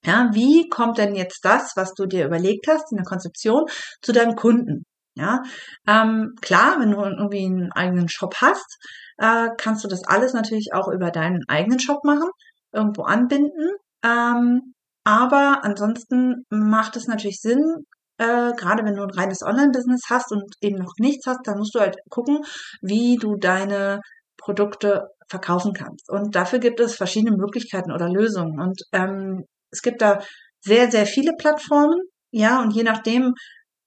Ja, 0.04 0.30
wie 0.32 0.68
kommt 0.68 0.98
denn 0.98 1.14
jetzt 1.14 1.40
das, 1.44 1.72
was 1.76 1.94
du 1.94 2.06
dir 2.06 2.26
überlegt 2.26 2.66
hast 2.68 2.90
in 2.90 2.96
der 2.96 3.06
Konzeption, 3.06 3.64
zu 4.02 4.12
deinem 4.12 4.34
Kunden? 4.34 4.84
Ja, 5.20 5.42
ähm, 5.86 6.34
klar, 6.40 6.80
wenn 6.80 6.92
du 6.92 7.02
irgendwie 7.02 7.44
einen 7.44 7.72
eigenen 7.72 8.08
Shop 8.08 8.34
hast, 8.40 8.78
äh, 9.18 9.48
kannst 9.58 9.84
du 9.84 9.88
das 9.88 10.02
alles 10.06 10.32
natürlich 10.32 10.70
auch 10.72 10.88
über 10.88 11.10
deinen 11.10 11.42
eigenen 11.48 11.78
Shop 11.78 12.02
machen, 12.04 12.30
irgendwo 12.72 13.02
anbinden. 13.02 13.70
Ähm, 14.02 14.74
aber 15.04 15.60
ansonsten 15.62 16.46
macht 16.50 16.96
es 16.96 17.06
natürlich 17.06 17.40
Sinn, 17.40 17.84
äh, 18.18 18.52
gerade 18.56 18.84
wenn 18.84 18.94
du 18.96 19.02
ein 19.02 19.10
reines 19.10 19.42
Online-Business 19.42 20.02
hast 20.08 20.32
und 20.32 20.44
eben 20.62 20.76
noch 20.78 20.94
nichts 20.98 21.26
hast, 21.26 21.40
dann 21.44 21.58
musst 21.58 21.74
du 21.74 21.80
halt 21.80 21.96
gucken, 22.10 22.40
wie 22.80 23.16
du 23.16 23.36
deine 23.36 24.00
Produkte 24.38 25.08
verkaufen 25.28 25.72
kannst. 25.74 26.08
Und 26.10 26.34
dafür 26.34 26.58
gibt 26.58 26.80
es 26.80 26.96
verschiedene 26.96 27.36
Möglichkeiten 27.36 27.92
oder 27.92 28.08
Lösungen. 28.08 28.60
Und 28.60 28.80
ähm, 28.92 29.44
es 29.70 29.82
gibt 29.82 30.02
da 30.02 30.20
sehr, 30.60 30.90
sehr 30.90 31.06
viele 31.06 31.32
Plattformen, 31.38 32.00
ja, 32.32 32.62
und 32.62 32.72
je 32.72 32.82
nachdem, 32.84 33.34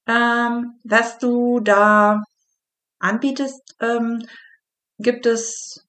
ähm, 0.08 0.80
was 0.84 1.18
du 1.18 1.60
da 1.60 2.22
anbietest, 3.00 3.76
ähm, 3.82 4.22
gibt 5.00 5.26
es 5.26 5.84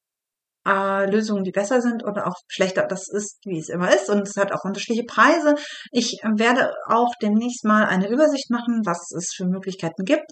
äh, 0.66 1.10
Lösungen, 1.10 1.44
die 1.44 1.50
besser 1.50 1.80
sind 1.80 2.04
oder 2.04 2.26
auch 2.26 2.36
schlechter. 2.48 2.86
Das 2.86 3.08
ist, 3.08 3.38
wie 3.44 3.58
es 3.58 3.68
immer 3.68 3.94
ist. 3.94 4.08
Und 4.08 4.26
es 4.26 4.36
hat 4.36 4.52
auch 4.52 4.64
unterschiedliche 4.64 5.04
Preise. 5.04 5.54
Ich 5.92 6.20
werde 6.36 6.72
auch 6.88 7.12
demnächst 7.20 7.64
mal 7.64 7.84
eine 7.84 8.08
Übersicht 8.08 8.50
machen, 8.50 8.82
was 8.84 9.10
es 9.16 9.32
für 9.36 9.46
Möglichkeiten 9.46 10.04
gibt. 10.04 10.26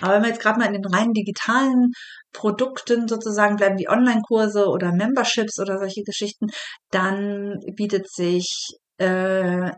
Aber 0.00 0.14
wenn 0.14 0.22
wir 0.22 0.28
jetzt 0.30 0.42
gerade 0.42 0.58
mal 0.58 0.66
in 0.66 0.74
den 0.74 0.84
rein 0.84 1.12
digitalen 1.12 1.92
Produkten 2.32 3.08
sozusagen 3.08 3.56
bleiben, 3.56 3.78
wie 3.78 3.88
Online-Kurse 3.88 4.66
oder 4.66 4.92
Memberships 4.92 5.58
oder 5.58 5.78
solche 5.78 6.02
Geschichten, 6.02 6.48
dann 6.90 7.58
bietet 7.76 8.10
sich 8.10 8.46
äh, 8.98 9.70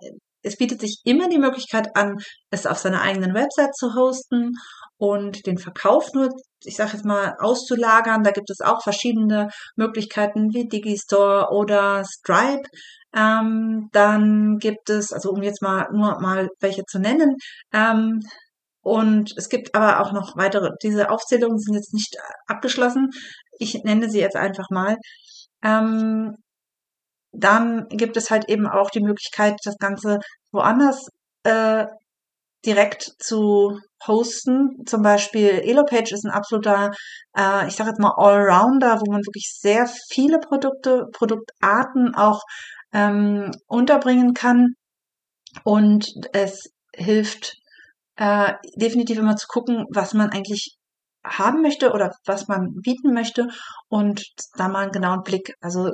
es 0.43 0.57
bietet 0.57 0.81
sich 0.81 1.01
immer 1.05 1.29
die 1.29 1.39
Möglichkeit 1.39 1.97
an, 1.97 2.17
es 2.51 2.67
auf 2.67 2.79
seiner 2.79 3.03
eigenen 3.03 3.35
Website 3.35 3.75
zu 3.75 3.95
hosten 3.95 4.53
und 4.99 5.47
den 5.47 5.59
Verkauf 5.59 6.13
nur, 6.13 6.31
ich 6.65 6.77
sage 6.77 6.93
jetzt 6.95 7.05
mal, 7.05 7.35
auszulagern. 7.39 8.23
Da 8.23 8.31
gibt 8.31 8.51
es 8.51 8.61
auch 8.61 8.83
verschiedene 8.83 9.49
Möglichkeiten 9.77 10.53
wie 10.53 10.69
Digistore 10.69 11.49
oder 11.51 12.05
Stripe. 12.05 12.69
Ähm, 13.15 13.89
dann 13.93 14.59
gibt 14.59 14.91
es, 14.91 15.13
also 15.13 15.31
um 15.31 15.43
jetzt 15.43 15.63
mal 15.63 15.89
nur 15.93 16.21
mal 16.21 16.49
welche 16.61 16.85
zu 16.85 16.99
nennen, 16.99 17.37
ähm, 17.73 18.21
und 18.83 19.33
es 19.37 19.49
gibt 19.49 19.75
aber 19.75 20.01
auch 20.01 20.13
noch 20.13 20.37
weitere. 20.37 20.71
Diese 20.83 21.11
Aufzählungen 21.11 21.59
sind 21.59 21.75
jetzt 21.75 21.95
nicht 21.95 22.17
abgeschlossen. 22.47 23.11
Ich 23.59 23.75
nenne 23.85 24.11
sie 24.11 24.21
jetzt 24.21 24.37
einfach 24.37 24.71
mal. 24.71 24.97
Ähm, 25.63 26.37
dann 27.33 27.89
gibt 27.89 28.17
es 28.17 28.31
halt 28.31 28.49
eben 28.49 28.67
auch 28.67 28.91
die 28.91 29.01
Möglichkeit, 29.01 29.57
das 29.65 29.79
Ganze 29.79 30.19
woanders 30.53 31.09
äh, 31.45 31.87
direkt 32.65 33.13
zu 33.19 33.79
hosten. 34.07 34.85
Zum 34.87 35.03
Beispiel 35.03 35.49
Elopage 35.49 36.13
ist 36.15 36.25
ein 36.25 36.31
absoluter, 36.31 36.91
äh, 37.37 37.67
ich 37.67 37.75
sage 37.75 37.91
jetzt 37.91 38.01
mal 38.01 38.15
Allrounder, 38.17 39.01
wo 39.01 39.11
man 39.11 39.23
wirklich 39.23 39.51
sehr 39.59 39.89
viele 40.11 40.39
Produkte, 40.39 41.07
Produktarten 41.13 42.15
auch 42.15 42.41
ähm, 42.93 43.51
unterbringen 43.67 44.35
kann. 44.35 44.75
Und 45.65 46.09
es 46.33 46.71
hilft 46.95 47.55
äh, 48.17 48.55
definitiv 48.77 49.19
immer 49.19 49.37
zu 49.37 49.47
gucken, 49.49 49.87
was 49.91 50.15
man 50.15 50.31
eigentlich 50.31 50.77
haben 51.25 51.63
möchte 51.63 51.93
oder 51.93 52.13
was 52.27 52.49
man 52.49 52.75
bieten 52.83 53.13
möchte 53.15 53.49
und 53.89 54.25
da 54.57 54.69
mal 54.69 54.85
einen 54.85 54.93
genauen 54.93 55.23
Blick. 55.23 55.55
Also 55.61 55.93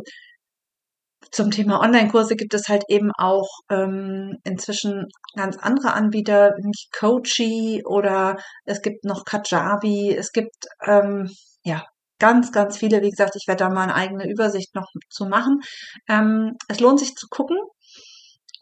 zum 1.31 1.51
Thema 1.51 1.81
Online-Kurse 1.81 2.37
gibt 2.37 2.55
es 2.55 2.69
halt 2.69 2.85
eben 2.89 3.11
auch 3.17 3.49
ähm, 3.71 4.39
inzwischen 4.45 5.07
ganz 5.35 5.57
andere 5.59 5.93
Anbieter, 5.93 6.53
wie 6.59 6.73
Coachy 6.97 7.83
oder 7.85 8.37
es 8.65 8.83
gibt 8.83 9.05
noch 9.05 9.25
Kajabi. 9.25 10.15
Es 10.17 10.33
gibt 10.33 10.67
ähm, 10.87 11.31
ja 11.65 11.85
ganz, 12.19 12.53
ganz 12.53 12.79
viele. 12.79 13.03
Wie 13.03 13.11
gesagt, 13.11 13.37
ich 13.37 13.47
werde 13.47 13.65
da 13.65 13.71
mal 13.71 13.85
eine 13.85 13.95
eigene 13.95 14.31
Übersicht 14.31 14.75
noch 14.75 14.87
zu 15.11 15.27
machen. 15.27 15.61
Ähm, 16.09 16.57
es 16.69 16.81
lohnt 16.81 17.01
sich 17.01 17.15
zu 17.15 17.27
gucken. 17.29 17.59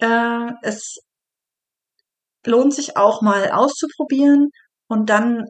Äh, 0.00 0.52
es 0.62 0.98
lohnt 2.44 2.74
sich 2.74 2.96
auch 2.96 3.22
mal 3.22 3.50
auszuprobieren 3.50 4.50
und 4.88 5.10
dann 5.10 5.44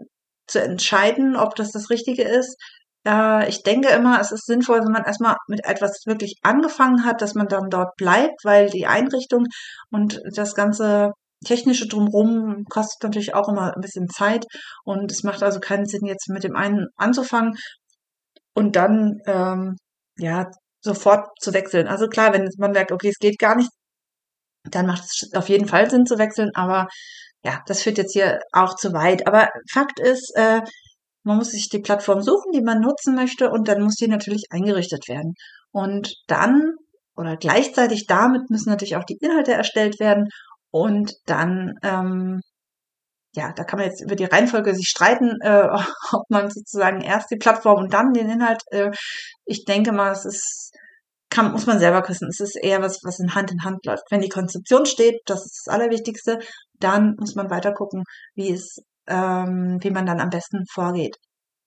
zu 0.46 0.62
entscheiden, 0.62 1.36
ob 1.36 1.54
das 1.56 1.72
das 1.72 1.90
Richtige 1.90 2.22
ist. 2.22 2.56
Äh, 3.06 3.48
ich 3.48 3.62
denke 3.62 3.88
immer, 3.90 4.20
es 4.20 4.32
ist 4.32 4.46
sinnvoll, 4.46 4.80
wenn 4.80 4.92
man 4.92 5.04
erstmal 5.04 5.36
mit 5.48 5.64
etwas 5.64 6.02
wirklich 6.06 6.38
angefangen 6.42 7.04
hat, 7.04 7.22
dass 7.22 7.34
man 7.34 7.48
dann 7.48 7.70
dort 7.70 7.96
bleibt, 7.96 8.44
weil 8.44 8.68
die 8.70 8.86
Einrichtung 8.86 9.46
und 9.90 10.20
das 10.34 10.54
ganze 10.54 11.12
technische 11.44 11.86
drumherum 11.86 12.64
kostet 12.68 13.02
natürlich 13.04 13.34
auch 13.34 13.48
immer 13.48 13.74
ein 13.74 13.80
bisschen 13.80 14.08
Zeit 14.08 14.46
und 14.84 15.12
es 15.12 15.22
macht 15.22 15.42
also 15.42 15.60
keinen 15.60 15.86
Sinn, 15.86 16.06
jetzt 16.06 16.28
mit 16.28 16.44
dem 16.44 16.56
einen 16.56 16.86
anzufangen 16.96 17.56
und 18.54 18.76
dann 18.76 19.20
ähm, 19.26 19.76
ja 20.18 20.50
sofort 20.80 21.28
zu 21.40 21.52
wechseln. 21.54 21.88
Also 21.88 22.08
klar, 22.08 22.32
wenn 22.32 22.48
man 22.58 22.72
merkt, 22.72 22.92
okay, 22.92 23.08
es 23.10 23.18
geht 23.18 23.38
gar 23.38 23.56
nicht, 23.56 23.70
dann 24.70 24.86
macht 24.86 25.04
es 25.04 25.30
auf 25.34 25.48
jeden 25.48 25.68
Fall 25.68 25.90
Sinn 25.90 26.06
zu 26.06 26.18
wechseln, 26.18 26.50
aber 26.54 26.88
ja, 27.44 27.62
das 27.66 27.82
führt 27.82 27.98
jetzt 27.98 28.12
hier 28.12 28.40
auch 28.52 28.74
zu 28.76 28.92
weit. 28.92 29.26
Aber 29.26 29.48
Fakt 29.72 30.00
ist, 30.00 30.32
äh, 30.36 30.62
man 31.26 31.38
muss 31.38 31.50
sich 31.50 31.68
die 31.68 31.80
Plattform 31.80 32.22
suchen, 32.22 32.52
die 32.52 32.62
man 32.62 32.80
nutzen 32.80 33.14
möchte 33.14 33.50
und 33.50 33.68
dann 33.68 33.82
muss 33.82 33.96
die 33.96 34.08
natürlich 34.08 34.44
eingerichtet 34.50 35.08
werden. 35.08 35.34
Und 35.72 36.14
dann 36.28 36.74
oder 37.16 37.36
gleichzeitig 37.36 38.06
damit 38.06 38.50
müssen 38.50 38.70
natürlich 38.70 38.96
auch 38.96 39.04
die 39.04 39.18
Inhalte 39.20 39.52
erstellt 39.52 39.98
werden 40.00 40.28
und 40.70 41.14
dann 41.26 41.74
ähm, 41.82 42.40
ja, 43.34 43.52
da 43.52 43.64
kann 43.64 43.78
man 43.78 43.88
jetzt 43.88 44.02
über 44.02 44.16
die 44.16 44.24
Reihenfolge 44.24 44.74
sich 44.74 44.88
streiten, 44.88 45.36
äh, 45.42 45.68
ob 46.12 46.30
man 46.30 46.50
sozusagen 46.50 47.02
erst 47.02 47.30
die 47.30 47.36
Plattform 47.36 47.82
und 47.82 47.92
dann 47.92 48.12
den 48.12 48.30
Inhalt. 48.30 48.62
Äh, 48.70 48.90
ich 49.44 49.64
denke 49.64 49.92
mal, 49.92 50.12
es 50.12 50.24
ist 50.24 50.72
kann, 51.30 51.52
muss 51.52 51.66
man 51.66 51.78
selber 51.78 52.02
küssen. 52.02 52.28
Es 52.28 52.40
ist 52.40 52.56
eher 52.56 52.80
was, 52.82 53.00
was 53.02 53.18
in 53.18 53.34
Hand 53.34 53.50
in 53.50 53.64
Hand 53.64 53.84
läuft. 53.84 54.04
Wenn 54.10 54.20
die 54.20 54.28
Konzeption 54.28 54.86
steht, 54.86 55.20
das 55.26 55.44
ist 55.44 55.64
das 55.66 55.74
Allerwichtigste, 55.74 56.38
dann 56.78 57.14
muss 57.18 57.34
man 57.34 57.50
weiter 57.50 57.72
gucken, 57.72 58.04
wie 58.34 58.52
es 58.52 58.78
ähm, 59.08 59.78
wie 59.80 59.90
man 59.90 60.06
dann 60.06 60.20
am 60.20 60.30
besten 60.30 60.64
vorgeht. 60.72 61.16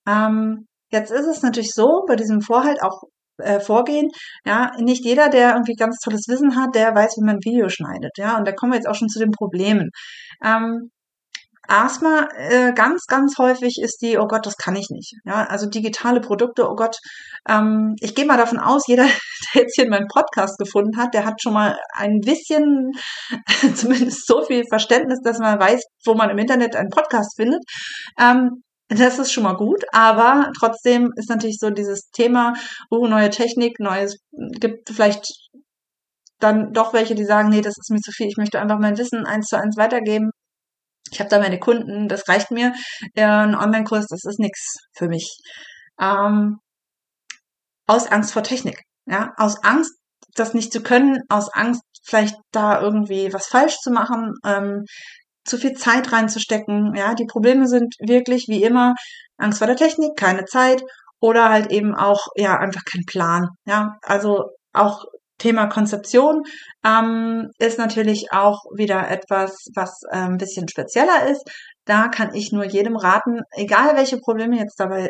Ähm, 0.06 0.66
jetzt 0.90 1.10
ist 1.10 1.26
es 1.26 1.42
natürlich 1.42 1.72
so, 1.72 2.04
bei 2.06 2.16
diesem 2.16 2.40
Vorhalt 2.40 2.82
auch 2.82 3.02
äh, 3.38 3.60
vorgehen, 3.60 4.08
ja, 4.44 4.72
nicht 4.78 5.04
jeder, 5.04 5.28
der 5.28 5.52
irgendwie 5.52 5.74
ganz 5.74 5.98
tolles 5.98 6.26
Wissen 6.28 6.56
hat, 6.56 6.74
der 6.74 6.94
weiß, 6.94 7.16
wie 7.16 7.24
man 7.24 7.36
ein 7.36 7.44
Video 7.44 7.68
schneidet, 7.68 8.12
ja, 8.16 8.36
und 8.38 8.46
da 8.46 8.52
kommen 8.52 8.72
wir 8.72 8.76
jetzt 8.78 8.88
auch 8.88 8.94
schon 8.94 9.08
zu 9.08 9.18
den 9.18 9.30
Problemen. 9.30 9.90
Ähm, 10.44 10.90
Erstmal 11.70 12.28
äh, 12.36 12.72
ganz, 12.72 13.06
ganz 13.06 13.38
häufig 13.38 13.76
ist 13.80 14.02
die, 14.02 14.18
oh 14.18 14.26
Gott, 14.26 14.44
das 14.44 14.56
kann 14.56 14.74
ich 14.74 14.88
nicht. 14.90 15.14
Ja, 15.24 15.44
also 15.46 15.66
digitale 15.66 16.20
Produkte, 16.20 16.68
oh 16.68 16.74
Gott. 16.74 16.96
Ähm, 17.48 17.94
ich 18.00 18.16
gehe 18.16 18.26
mal 18.26 18.36
davon 18.36 18.58
aus, 18.58 18.88
jeder, 18.88 19.04
der 19.54 19.62
jetzt 19.62 19.76
hier 19.76 19.88
meinen 19.88 20.08
Podcast 20.08 20.58
gefunden 20.58 20.96
hat, 20.96 21.14
der 21.14 21.24
hat 21.24 21.40
schon 21.40 21.52
mal 21.52 21.78
ein 21.94 22.18
bisschen, 22.24 22.90
zumindest 23.76 24.26
so 24.26 24.42
viel 24.44 24.64
Verständnis, 24.68 25.20
dass 25.22 25.38
man 25.38 25.60
weiß, 25.60 25.80
wo 26.04 26.14
man 26.14 26.30
im 26.30 26.38
Internet 26.38 26.74
einen 26.74 26.90
Podcast 26.90 27.36
findet. 27.36 27.62
Ähm, 28.18 28.64
das 28.88 29.20
ist 29.20 29.30
schon 29.30 29.44
mal 29.44 29.54
gut, 29.54 29.84
aber 29.92 30.50
trotzdem 30.58 31.12
ist 31.14 31.30
natürlich 31.30 31.58
so 31.60 31.70
dieses 31.70 32.10
Thema, 32.10 32.54
oh, 32.90 33.06
neue 33.06 33.30
Technik, 33.30 33.78
neues, 33.78 34.16
gibt 34.58 34.90
vielleicht 34.90 35.24
dann 36.40 36.72
doch 36.72 36.92
welche, 36.92 37.14
die 37.14 37.24
sagen, 37.24 37.50
nee, 37.50 37.60
das 37.60 37.74
ist 37.78 37.90
mir 37.90 38.00
zu 38.00 38.10
viel, 38.10 38.26
ich 38.26 38.38
möchte 38.38 38.58
einfach 38.60 38.80
mein 38.80 38.98
Wissen 38.98 39.24
eins 39.24 39.46
zu 39.46 39.56
eins 39.56 39.76
weitergeben 39.76 40.32
ich 41.10 41.20
habe 41.20 41.30
da 41.30 41.38
meine 41.38 41.58
Kunden, 41.58 42.08
das 42.08 42.28
reicht 42.28 42.50
mir. 42.50 42.74
ein 43.16 43.54
Online-Kurs, 43.54 44.06
das 44.08 44.24
ist 44.24 44.38
nichts 44.38 44.76
für 44.96 45.08
mich. 45.08 45.36
Ähm, 46.00 46.58
aus 47.86 48.06
Angst 48.06 48.32
vor 48.32 48.42
Technik. 48.42 48.80
Ja, 49.06 49.32
aus 49.36 49.62
Angst, 49.64 49.94
das 50.34 50.54
nicht 50.54 50.72
zu 50.72 50.82
können, 50.82 51.18
aus 51.28 51.52
Angst, 51.52 51.82
vielleicht 52.04 52.36
da 52.52 52.80
irgendwie 52.80 53.32
was 53.32 53.46
falsch 53.46 53.76
zu 53.82 53.90
machen, 53.90 54.34
ähm, 54.44 54.84
zu 55.44 55.58
viel 55.58 55.72
Zeit 55.74 56.12
reinzustecken. 56.12 56.94
Ja, 56.94 57.14
die 57.14 57.26
Probleme 57.26 57.66
sind 57.66 57.94
wirklich 57.98 58.46
wie 58.48 58.62
immer 58.62 58.94
Angst 59.36 59.58
vor 59.58 59.66
der 59.66 59.76
Technik, 59.76 60.16
keine 60.16 60.44
Zeit 60.44 60.82
oder 61.20 61.50
halt 61.50 61.70
eben 61.70 61.94
auch 61.94 62.28
ja 62.36 62.58
einfach 62.58 62.82
kein 62.84 63.04
Plan. 63.06 63.48
Ja, 63.64 63.98
also 64.02 64.50
auch 64.72 65.04
Thema 65.40 65.66
Konzeption 65.66 66.42
ähm, 66.84 67.50
ist 67.58 67.78
natürlich 67.78 68.32
auch 68.32 68.62
wieder 68.76 69.10
etwas, 69.10 69.66
was 69.74 70.02
äh, 70.10 70.18
ein 70.18 70.36
bisschen 70.36 70.68
spezieller 70.68 71.28
ist. 71.28 71.42
Da 71.84 72.08
kann 72.08 72.34
ich 72.34 72.52
nur 72.52 72.64
jedem 72.64 72.96
raten, 72.96 73.40
egal 73.52 73.96
welche 73.96 74.18
Probleme 74.18 74.56
jetzt 74.58 74.78
dabei, 74.78 75.08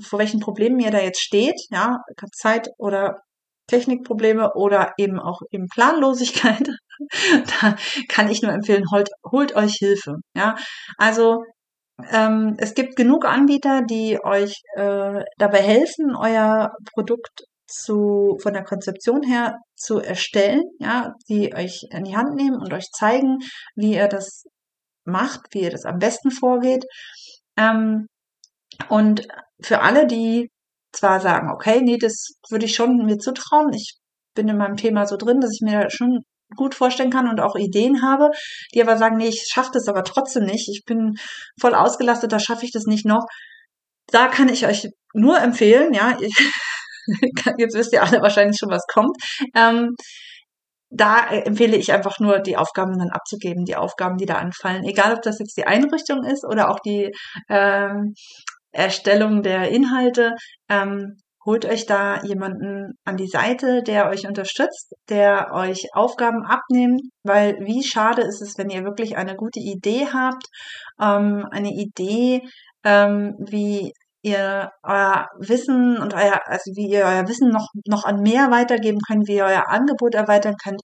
vor 0.00 0.18
welchen 0.18 0.40
Problemen 0.40 0.80
ihr 0.80 0.90
da 0.90 1.00
jetzt 1.00 1.20
steht, 1.20 1.60
ja, 1.70 1.98
Zeit 2.32 2.68
oder 2.78 3.18
Technikprobleme 3.66 4.52
oder 4.54 4.92
eben 4.98 5.18
auch 5.18 5.40
eben 5.50 5.66
Planlosigkeit, 5.68 6.68
da 7.60 7.76
kann 8.08 8.30
ich 8.30 8.42
nur 8.42 8.52
empfehlen, 8.52 8.84
holt, 8.90 9.10
holt 9.30 9.54
euch 9.56 9.74
Hilfe. 9.78 10.16
Ja, 10.34 10.56
also 10.96 11.42
ähm, 12.10 12.54
es 12.58 12.74
gibt 12.74 12.96
genug 12.96 13.24
Anbieter, 13.24 13.82
die 13.82 14.18
euch 14.22 14.62
äh, 14.76 15.22
dabei 15.38 15.58
helfen, 15.58 16.16
euer 16.16 16.72
Produkt 16.94 17.44
zu, 17.72 18.38
von 18.42 18.52
der 18.52 18.64
Konzeption 18.64 19.22
her 19.22 19.58
zu 19.76 19.98
erstellen, 19.98 20.62
ja, 20.78 21.12
die 21.28 21.54
euch 21.54 21.86
in 21.90 22.04
die 22.04 22.16
Hand 22.16 22.34
nehmen 22.34 22.56
und 22.56 22.72
euch 22.72 22.90
zeigen, 22.92 23.38
wie 23.74 23.94
ihr 23.94 24.08
das 24.08 24.44
macht, 25.04 25.40
wie 25.50 25.62
ihr 25.62 25.70
das 25.70 25.84
am 25.84 25.98
besten 25.98 26.30
vorgeht. 26.30 26.84
Ähm, 27.56 28.06
und 28.88 29.26
für 29.62 29.80
alle, 29.82 30.06
die 30.06 30.50
zwar 30.92 31.20
sagen, 31.20 31.50
okay, 31.50 31.80
nee, 31.82 31.98
das 31.98 32.34
würde 32.50 32.66
ich 32.66 32.74
schon 32.74 33.04
mir 33.04 33.18
zutrauen, 33.18 33.72
ich 33.72 33.96
bin 34.34 34.48
in 34.48 34.56
meinem 34.56 34.76
Thema 34.76 35.06
so 35.06 35.16
drin, 35.16 35.40
dass 35.40 35.52
ich 35.52 35.60
mir 35.62 35.90
schon 35.90 36.20
gut 36.56 36.74
vorstellen 36.74 37.10
kann 37.10 37.28
und 37.28 37.40
auch 37.40 37.56
Ideen 37.56 38.02
habe, 38.02 38.30
die 38.74 38.82
aber 38.82 38.96
sagen, 38.96 39.16
nee, 39.16 39.28
ich 39.28 39.46
schaffe 39.50 39.70
das 39.72 39.88
aber 39.88 40.04
trotzdem 40.04 40.44
nicht. 40.44 40.68
Ich 40.68 40.84
bin 40.84 41.14
voll 41.58 41.74
ausgelastet, 41.74 42.32
da 42.32 42.38
schaffe 42.38 42.64
ich 42.64 42.72
das 42.72 42.84
nicht 42.84 43.06
noch. 43.06 43.26
Da 44.08 44.28
kann 44.28 44.48
ich 44.48 44.66
euch 44.66 44.88
nur 45.14 45.38
empfehlen, 45.38 45.94
ja, 45.94 46.18
jetzt 47.58 47.76
wisst 47.76 47.92
ihr 47.92 48.02
alle 48.02 48.20
wahrscheinlich 48.22 48.58
schon, 48.58 48.70
was 48.70 48.86
kommt. 48.92 49.16
Ähm, 49.54 49.94
da 50.90 51.26
empfehle 51.28 51.76
ich 51.76 51.92
einfach 51.92 52.18
nur, 52.20 52.40
die 52.40 52.56
Aufgaben 52.56 52.98
dann 52.98 53.10
abzugeben, 53.10 53.64
die 53.64 53.76
Aufgaben, 53.76 54.18
die 54.18 54.26
da 54.26 54.34
anfallen. 54.34 54.84
Egal, 54.84 55.14
ob 55.14 55.22
das 55.22 55.38
jetzt 55.38 55.56
die 55.56 55.66
Einrichtung 55.66 56.22
ist 56.24 56.44
oder 56.44 56.70
auch 56.70 56.80
die 56.80 57.10
ähm, 57.48 58.14
Erstellung 58.72 59.42
der 59.42 59.70
Inhalte. 59.70 60.32
Ähm, 60.68 61.16
holt 61.44 61.64
euch 61.64 61.86
da 61.86 62.22
jemanden 62.22 62.92
an 63.04 63.16
die 63.16 63.26
Seite, 63.26 63.82
der 63.82 64.08
euch 64.08 64.26
unterstützt, 64.26 64.94
der 65.08 65.50
euch 65.52 65.88
Aufgaben 65.92 66.44
abnimmt, 66.44 67.02
weil 67.24 67.56
wie 67.60 67.82
schade 67.82 68.22
ist 68.22 68.40
es, 68.42 68.58
wenn 68.58 68.70
ihr 68.70 68.84
wirklich 68.84 69.16
eine 69.16 69.34
gute 69.34 69.60
Idee 69.60 70.06
habt, 70.12 70.46
ähm, 71.00 71.46
eine 71.50 71.70
Idee, 71.70 72.42
ähm, 72.84 73.34
wie 73.38 73.92
ihr 74.22 74.70
euer 74.82 75.28
Wissen 75.38 75.98
und 75.98 76.14
euer, 76.14 76.40
also 76.46 76.70
wie 76.74 76.88
ihr 76.88 77.04
euer 77.04 77.28
Wissen 77.28 77.50
noch, 77.50 77.68
noch 77.86 78.04
an 78.04 78.20
mehr 78.20 78.50
weitergeben 78.50 79.00
könnt, 79.06 79.28
wie 79.28 79.36
ihr 79.36 79.44
euer 79.44 79.68
Angebot 79.68 80.14
erweitern 80.14 80.54
könnt. 80.62 80.80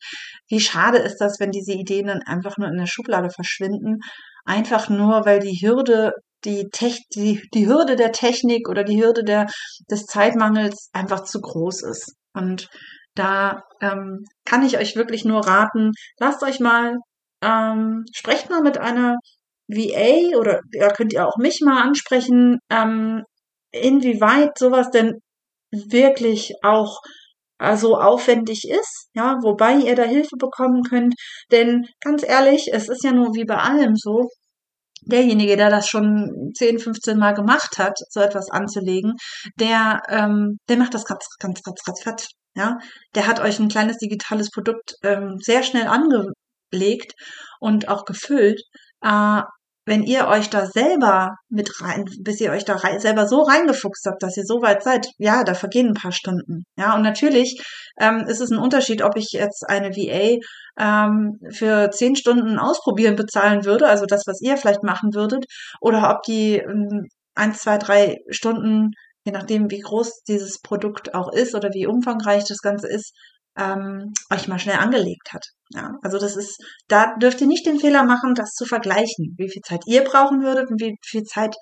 Wie 0.48 0.60
schade 0.60 0.98
ist 0.98 1.18
das, 1.18 1.38
wenn 1.40 1.50
diese 1.50 1.72
Ideen 1.72 2.08
dann 2.08 2.22
einfach 2.26 2.58
nur 2.58 2.68
in 2.68 2.76
der 2.76 2.86
Schublade 2.86 3.30
verschwinden, 3.30 4.00
einfach 4.44 4.88
nur, 4.88 5.24
weil 5.24 5.38
die 5.38 5.60
Hürde, 5.62 6.12
die, 6.44 6.68
Tech, 6.70 7.00
die, 7.14 7.42
die 7.54 7.66
Hürde 7.66 7.96
der 7.96 8.12
Technik 8.12 8.68
oder 8.68 8.84
die 8.84 9.02
Hürde 9.02 9.24
der, 9.24 9.46
des 9.90 10.04
Zeitmangels 10.06 10.90
einfach 10.92 11.24
zu 11.24 11.40
groß 11.40 11.82
ist. 11.82 12.14
Und 12.34 12.68
da 13.14 13.62
ähm, 13.80 14.24
kann 14.44 14.64
ich 14.64 14.78
euch 14.78 14.96
wirklich 14.96 15.24
nur 15.24 15.46
raten, 15.46 15.92
lasst 16.18 16.42
euch 16.42 16.60
mal, 16.60 16.96
ähm, 17.42 18.04
sprecht 18.14 18.50
mal 18.50 18.62
mit 18.62 18.78
einer 18.78 19.16
VA 19.68 20.36
oder 20.38 20.60
ja, 20.72 20.90
könnt 20.90 21.12
ihr 21.12 21.26
auch 21.26 21.36
mich 21.36 21.60
mal 21.62 21.82
ansprechen, 21.82 22.58
ähm, 22.70 23.22
inwieweit 23.72 24.58
sowas 24.58 24.90
denn 24.90 25.20
wirklich 25.70 26.54
auch 26.62 27.00
also 27.58 27.96
aufwendig 27.98 28.68
ist, 28.68 29.08
ja, 29.14 29.36
wobei 29.42 29.74
ihr 29.74 29.96
da 29.96 30.04
Hilfe 30.04 30.36
bekommen 30.38 30.82
könnt. 30.84 31.14
Denn 31.50 31.86
ganz 32.00 32.22
ehrlich, 32.22 32.68
es 32.72 32.88
ist 32.88 33.04
ja 33.04 33.12
nur 33.12 33.34
wie 33.34 33.44
bei 33.44 33.56
allem 33.56 33.96
so, 33.96 34.28
derjenige, 35.02 35.56
der 35.56 35.70
das 35.70 35.88
schon 35.88 36.52
10, 36.56 36.78
15 36.78 37.18
Mal 37.18 37.34
gemacht 37.34 37.78
hat, 37.78 37.98
so 38.10 38.20
etwas 38.20 38.50
anzulegen, 38.50 39.14
der, 39.58 40.02
ähm, 40.08 40.58
der 40.68 40.76
macht 40.76 40.94
das 40.94 41.04
ganz, 41.04 41.26
ganz, 41.38 41.62
ganz, 41.62 41.82
ganz 41.82 42.02
fett. 42.02 42.26
Ja, 42.54 42.78
der 43.14 43.26
hat 43.26 43.40
euch 43.40 43.58
ein 43.58 43.68
kleines 43.68 43.98
digitales 43.98 44.50
Produkt 44.50 44.94
ähm, 45.02 45.36
sehr 45.40 45.62
schnell 45.62 45.86
angelegt 45.86 47.12
und 47.60 47.88
auch 47.88 48.04
gefüllt. 48.04 48.60
Äh, 49.02 49.42
wenn 49.88 50.02
ihr 50.02 50.28
euch 50.28 50.50
da 50.50 50.66
selber 50.66 51.36
mit 51.48 51.80
rein, 51.80 52.04
bis 52.20 52.40
ihr 52.40 52.52
euch 52.52 52.64
da 52.64 52.76
rein, 52.76 53.00
selber 53.00 53.26
so 53.26 53.42
reingefuchst 53.42 54.04
habt, 54.06 54.22
dass 54.22 54.36
ihr 54.36 54.44
so 54.44 54.60
weit 54.60 54.82
seid, 54.82 55.08
ja, 55.18 55.44
da 55.44 55.54
vergehen 55.54 55.88
ein 55.88 55.94
paar 55.94 56.12
Stunden. 56.12 56.64
Ja, 56.76 56.94
und 56.94 57.02
natürlich 57.02 57.60
ähm, 57.98 58.24
ist 58.28 58.40
es 58.40 58.50
ein 58.50 58.58
Unterschied, 58.58 59.02
ob 59.02 59.16
ich 59.16 59.30
jetzt 59.32 59.68
eine 59.68 59.90
VA 59.90 60.38
ähm, 60.78 61.38
für 61.52 61.90
zehn 61.90 62.16
Stunden 62.16 62.58
ausprobieren 62.58 63.16
bezahlen 63.16 63.64
würde, 63.64 63.88
also 63.88 64.04
das, 64.06 64.24
was 64.26 64.40
ihr 64.42 64.56
vielleicht 64.56 64.82
machen 64.82 65.14
würdet, 65.14 65.46
oder 65.80 66.10
ob 66.10 66.22
die 66.22 66.56
ähm, 66.56 67.08
eins, 67.34 67.60
zwei, 67.60 67.78
drei 67.78 68.18
Stunden, 68.28 68.90
je 69.24 69.32
nachdem, 69.32 69.70
wie 69.70 69.80
groß 69.80 70.22
dieses 70.28 70.60
Produkt 70.60 71.14
auch 71.14 71.32
ist 71.32 71.54
oder 71.54 71.70
wie 71.72 71.86
umfangreich 71.86 72.44
das 72.44 72.58
Ganze 72.58 72.88
ist, 72.88 73.12
ähm, 73.56 74.12
euch 74.30 74.48
mal 74.48 74.58
schnell 74.58 74.78
angelegt 74.78 75.32
hat. 75.32 75.44
Ja, 75.70 75.98
also 76.02 76.18
das 76.18 76.36
ist, 76.36 76.62
da 76.88 77.14
dürft 77.16 77.40
ihr 77.40 77.46
nicht 77.46 77.66
den 77.66 77.78
Fehler 77.78 78.02
machen, 78.04 78.34
das 78.34 78.52
zu 78.54 78.64
vergleichen, 78.64 79.34
wie 79.36 79.50
viel 79.50 79.62
Zeit 79.62 79.82
ihr 79.86 80.02
brauchen 80.02 80.42
würdet 80.42 80.70
und 80.70 80.80
wie 80.80 80.96
viel 81.04 81.24
Zeit 81.24 81.54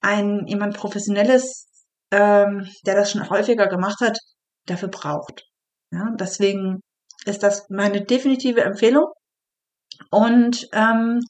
ein 0.00 0.46
jemand 0.46 0.76
professionelles, 0.76 1.66
ähm, 2.10 2.68
der 2.86 2.94
das 2.96 3.12
schon 3.12 3.28
häufiger 3.30 3.66
gemacht 3.68 4.00
hat, 4.00 4.18
dafür 4.66 4.88
braucht. 4.88 5.44
Ja, 5.92 6.08
deswegen 6.18 6.80
ist 7.24 7.42
das 7.42 7.66
meine 7.70 8.04
definitive 8.04 8.62
Empfehlung. 8.62 9.06
Und 10.10 10.66
ähm, 10.72 11.20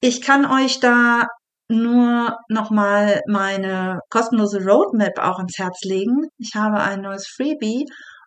ich 0.00 0.20
kann 0.22 0.46
euch 0.46 0.80
da 0.80 1.26
nur 1.68 2.36
nochmal 2.48 3.20
meine 3.28 4.00
kostenlose 4.10 4.64
Roadmap 4.64 5.18
auch 5.18 5.38
ins 5.38 5.58
Herz 5.58 5.82
legen. 5.84 6.26
Ich 6.38 6.54
habe 6.54 6.80
ein 6.80 7.00
neues 7.02 7.26
Freebie 7.28 7.86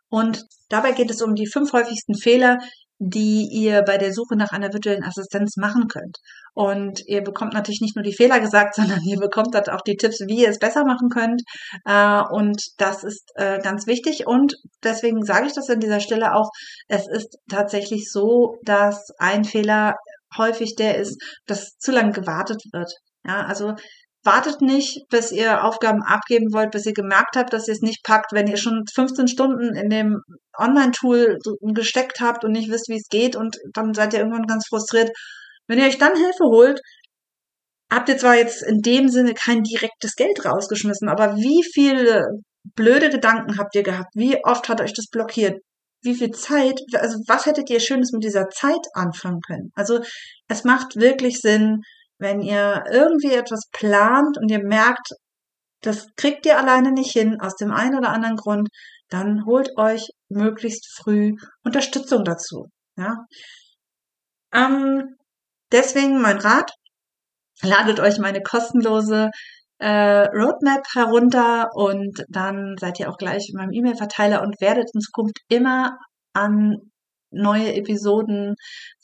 und 0.10 0.44
dabei 0.70 0.92
geht 0.92 1.12
es 1.12 1.22
um 1.22 1.36
die 1.36 1.48
fünf 1.48 1.74
häufigsten 1.74 2.16
Fehler, 2.16 2.60
die 2.98 3.50
ihr 3.52 3.82
bei 3.82 3.98
der 3.98 4.14
Suche 4.14 4.38
nach 4.38 4.52
einer 4.52 4.72
virtuellen 4.72 5.04
Assistenz 5.04 5.58
machen 5.58 5.88
könnt. 5.88 6.18
Und 6.54 7.02
ihr 7.08 7.22
bekommt 7.22 7.54
natürlich 7.54 7.82
nicht 7.82 7.96
nur 7.98 8.04
die 8.04 8.16
Fehler 8.16 8.40
gesagt, 8.40 8.76
sondern 8.76 9.02
ihr 9.04 9.18
bekommt 9.18 9.54
dort 9.54 9.70
auch 9.70 9.82
die 9.82 9.98
Tipps, 9.98 10.22
wie 10.28 10.44
ihr 10.44 10.50
es 10.50 10.60
besser 10.60 10.86
machen 10.86 11.10
könnt. 11.10 11.42
Äh, 11.86 12.22
und 12.32 12.62
das 12.78 13.04
ist 13.04 13.32
äh, 13.36 13.60
ganz 13.60 13.88
wichtig. 13.88 14.28
Und 14.28 14.56
deswegen 14.84 15.24
sage 15.24 15.48
ich 15.48 15.54
das 15.54 15.70
an 15.70 15.82
dieser 15.82 16.00
Stelle 16.00 16.34
auch. 16.34 16.50
Es 16.88 17.08
ist 17.08 17.38
tatsächlich 17.50 18.10
so, 18.10 18.58
dass 18.64 19.10
ein 19.18 19.44
Fehler 19.44 19.96
häufig 20.38 20.76
der 20.76 20.98
ist, 20.98 21.22
dass 21.46 21.78
zu 21.78 21.92
lange 21.92 22.12
gewartet 22.12 22.62
wird. 22.72 22.92
Ja, 23.26 23.46
also 23.46 23.74
wartet 24.26 24.62
nicht, 24.62 25.08
bis 25.10 25.32
ihr 25.32 25.64
Aufgaben 25.64 26.02
abgeben 26.04 26.52
wollt, 26.52 26.72
bis 26.72 26.86
ihr 26.86 26.94
gemerkt 26.94 27.36
habt, 27.36 27.54
dass 27.54 27.68
ihr 27.68 27.74
es 27.74 27.82
nicht 27.82 28.04
packt, 28.04 28.34
wenn 28.34 28.48
ihr 28.48 28.58
schon 28.58 28.84
15 28.94 29.28
Stunden 29.28 29.76
in 29.76 29.90
dem 29.90 30.22
Online-Tool 30.58 31.38
gesteckt 31.74 32.20
habt 32.20 32.44
und 32.44 32.52
nicht 32.52 32.72
wisst, 32.72 32.90
wie 32.90 32.98
es 32.98 33.08
geht 33.10 33.36
und 33.36 33.58
dann 33.74 33.94
seid 33.94 34.14
ihr 34.14 34.20
irgendwann 34.20 34.48
ganz 34.48 34.68
frustriert. 34.68 35.12
Wenn 35.68 35.80
ihr 35.80 35.86
euch 35.86 35.98
dann 35.98 36.16
Hilfe 36.16 36.44
holt, 36.46 36.80
habt 37.92 38.10
ihr 38.10 38.18
zwar 38.18 38.36
jetzt 38.36 38.64
in 38.64 38.82
dem 38.82 39.10
Sinne 39.10 39.34
kein 39.34 39.64
direktes 39.64 40.16
Geld 40.16 40.44
rausgeschmissen, 40.44 41.08
aber 41.08 41.36
wie 41.36 41.64
viele 41.74 42.26
blöde 42.76 43.10
Gedanken 43.10 43.58
habt 43.58 43.76
ihr 43.76 43.84
gehabt? 43.84 44.10
Wie 44.16 44.44
oft 44.44 44.70
hat 44.70 44.82
euch 44.82 44.94
das 44.94 45.08
blockiert? 45.12 45.60
Wie 46.02 46.16
viel 46.16 46.32
Zeit, 46.32 46.80
also 46.96 47.18
was 47.28 47.46
hättet 47.46 47.70
ihr 47.70 47.80
Schönes 47.80 48.12
mit 48.12 48.24
dieser 48.24 48.48
Zeit 48.50 48.86
anfangen 48.94 49.42
können? 49.42 49.72
Also 49.76 50.00
es 50.48 50.64
macht 50.64 50.96
wirklich 50.96 51.40
Sinn, 51.40 51.82
wenn 52.18 52.42
ihr 52.42 52.84
irgendwie 52.92 53.34
etwas 53.34 53.70
plant 53.72 54.38
und 54.38 54.50
ihr 54.50 54.64
merkt, 54.64 55.10
das 55.82 56.08
kriegt 56.16 56.46
ihr 56.46 56.58
alleine 56.58 56.92
nicht 56.92 57.12
hin, 57.12 57.40
aus 57.40 57.56
dem 57.56 57.72
einen 57.72 57.98
oder 57.98 58.10
anderen 58.10 58.38
Grund, 58.38 58.70
dann 59.10 59.46
holt 59.46 59.70
euch 59.78 60.10
möglichst 60.30 60.88
früh 60.98 61.34
Unterstützung 61.64 62.24
dazu. 62.24 62.70
Ja? 62.98 63.18
Ähm, 64.54 65.16
deswegen 65.72 66.22
mein 66.22 66.38
Rat, 66.38 66.72
ladet 67.62 68.00
euch 68.00 68.18
meine 68.20 68.42
kostenlose 68.42 69.30
äh, 69.80 70.28
Roadmap 70.28 70.86
herunter 70.94 71.70
und 71.74 72.24
dann 72.30 72.76
seid 72.80 73.00
ihr 73.00 73.10
auch 73.10 73.18
gleich 73.18 73.50
in 73.50 73.58
meinem 73.58 73.74
E-Mail-Verteiler 73.74 74.42
und 74.42 74.60
werdet 74.62 74.90
in 74.94 75.02
Zukunft 75.02 75.38
immer 75.50 75.98
an 76.34 76.76
neue 77.32 77.74
Episoden, 77.76 78.56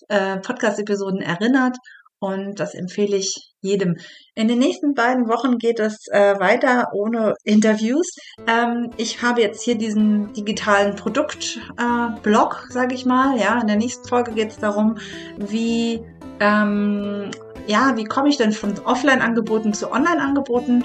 äh, 0.08 0.38
Podcast-Episoden 0.38 1.22
erinnert 1.22 1.78
und 2.22 2.60
das 2.60 2.76
empfehle 2.76 3.18
ich 3.18 3.52
jedem. 3.62 3.98
In 4.36 4.48
den 4.48 4.60
nächsten 4.60 4.94
beiden 4.94 5.28
Wochen 5.28 5.58
geht 5.58 5.80
es 5.80 6.08
äh, 6.12 6.40
weiter 6.40 6.90
ohne 6.94 7.34
Interviews. 7.44 8.08
Ähm, 8.48 8.92
ich 8.98 9.24
habe 9.24 9.42
jetzt 9.42 9.64
hier 9.64 9.76
diesen 9.76 10.32
digitalen 10.34 10.96
Produktblog, 10.96 12.68
äh, 12.70 12.74
sage 12.74 12.94
ich 12.94 13.06
mal. 13.06 13.40
Ja, 13.40 13.60
in 13.60 13.68
der 13.68 13.76
nächsten 13.76 14.08
Folge 14.08 14.34
geht 14.34 14.52
es 14.52 14.60
darum, 14.60 15.00
wie 15.38 16.02
ähm, 16.40 17.32
ja, 17.66 17.94
wie 17.96 18.04
komme 18.04 18.30
ich 18.30 18.38
denn 18.38 18.52
von 18.52 18.78
Offline-Angeboten 18.80 19.74
zu 19.74 19.92
Online-Angeboten? 19.92 20.84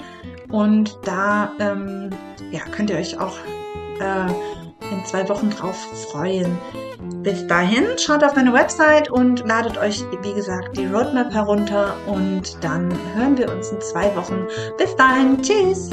Und 0.49 0.97
da 1.03 1.51
ähm, 1.59 2.09
ja, 2.51 2.61
könnt 2.71 2.89
ihr 2.89 2.97
euch 2.97 3.19
auch 3.19 3.37
äh, 3.99 4.31
in 4.91 5.05
zwei 5.05 5.27
Wochen 5.29 5.49
drauf 5.49 5.77
freuen. 6.11 6.57
Bis 7.23 7.45
dahin, 7.47 7.85
schaut 7.97 8.23
auf 8.23 8.35
meine 8.35 8.53
Website 8.53 9.09
und 9.09 9.45
ladet 9.47 9.77
euch, 9.77 10.03
wie 10.21 10.33
gesagt, 10.33 10.77
die 10.77 10.85
Roadmap 10.85 11.33
herunter 11.33 11.93
und 12.07 12.63
dann 12.63 12.91
hören 13.15 13.37
wir 13.37 13.51
uns 13.51 13.69
in 13.71 13.81
zwei 13.81 14.15
Wochen. 14.15 14.47
Bis 14.77 14.95
dahin, 14.95 15.41
tschüss! 15.41 15.89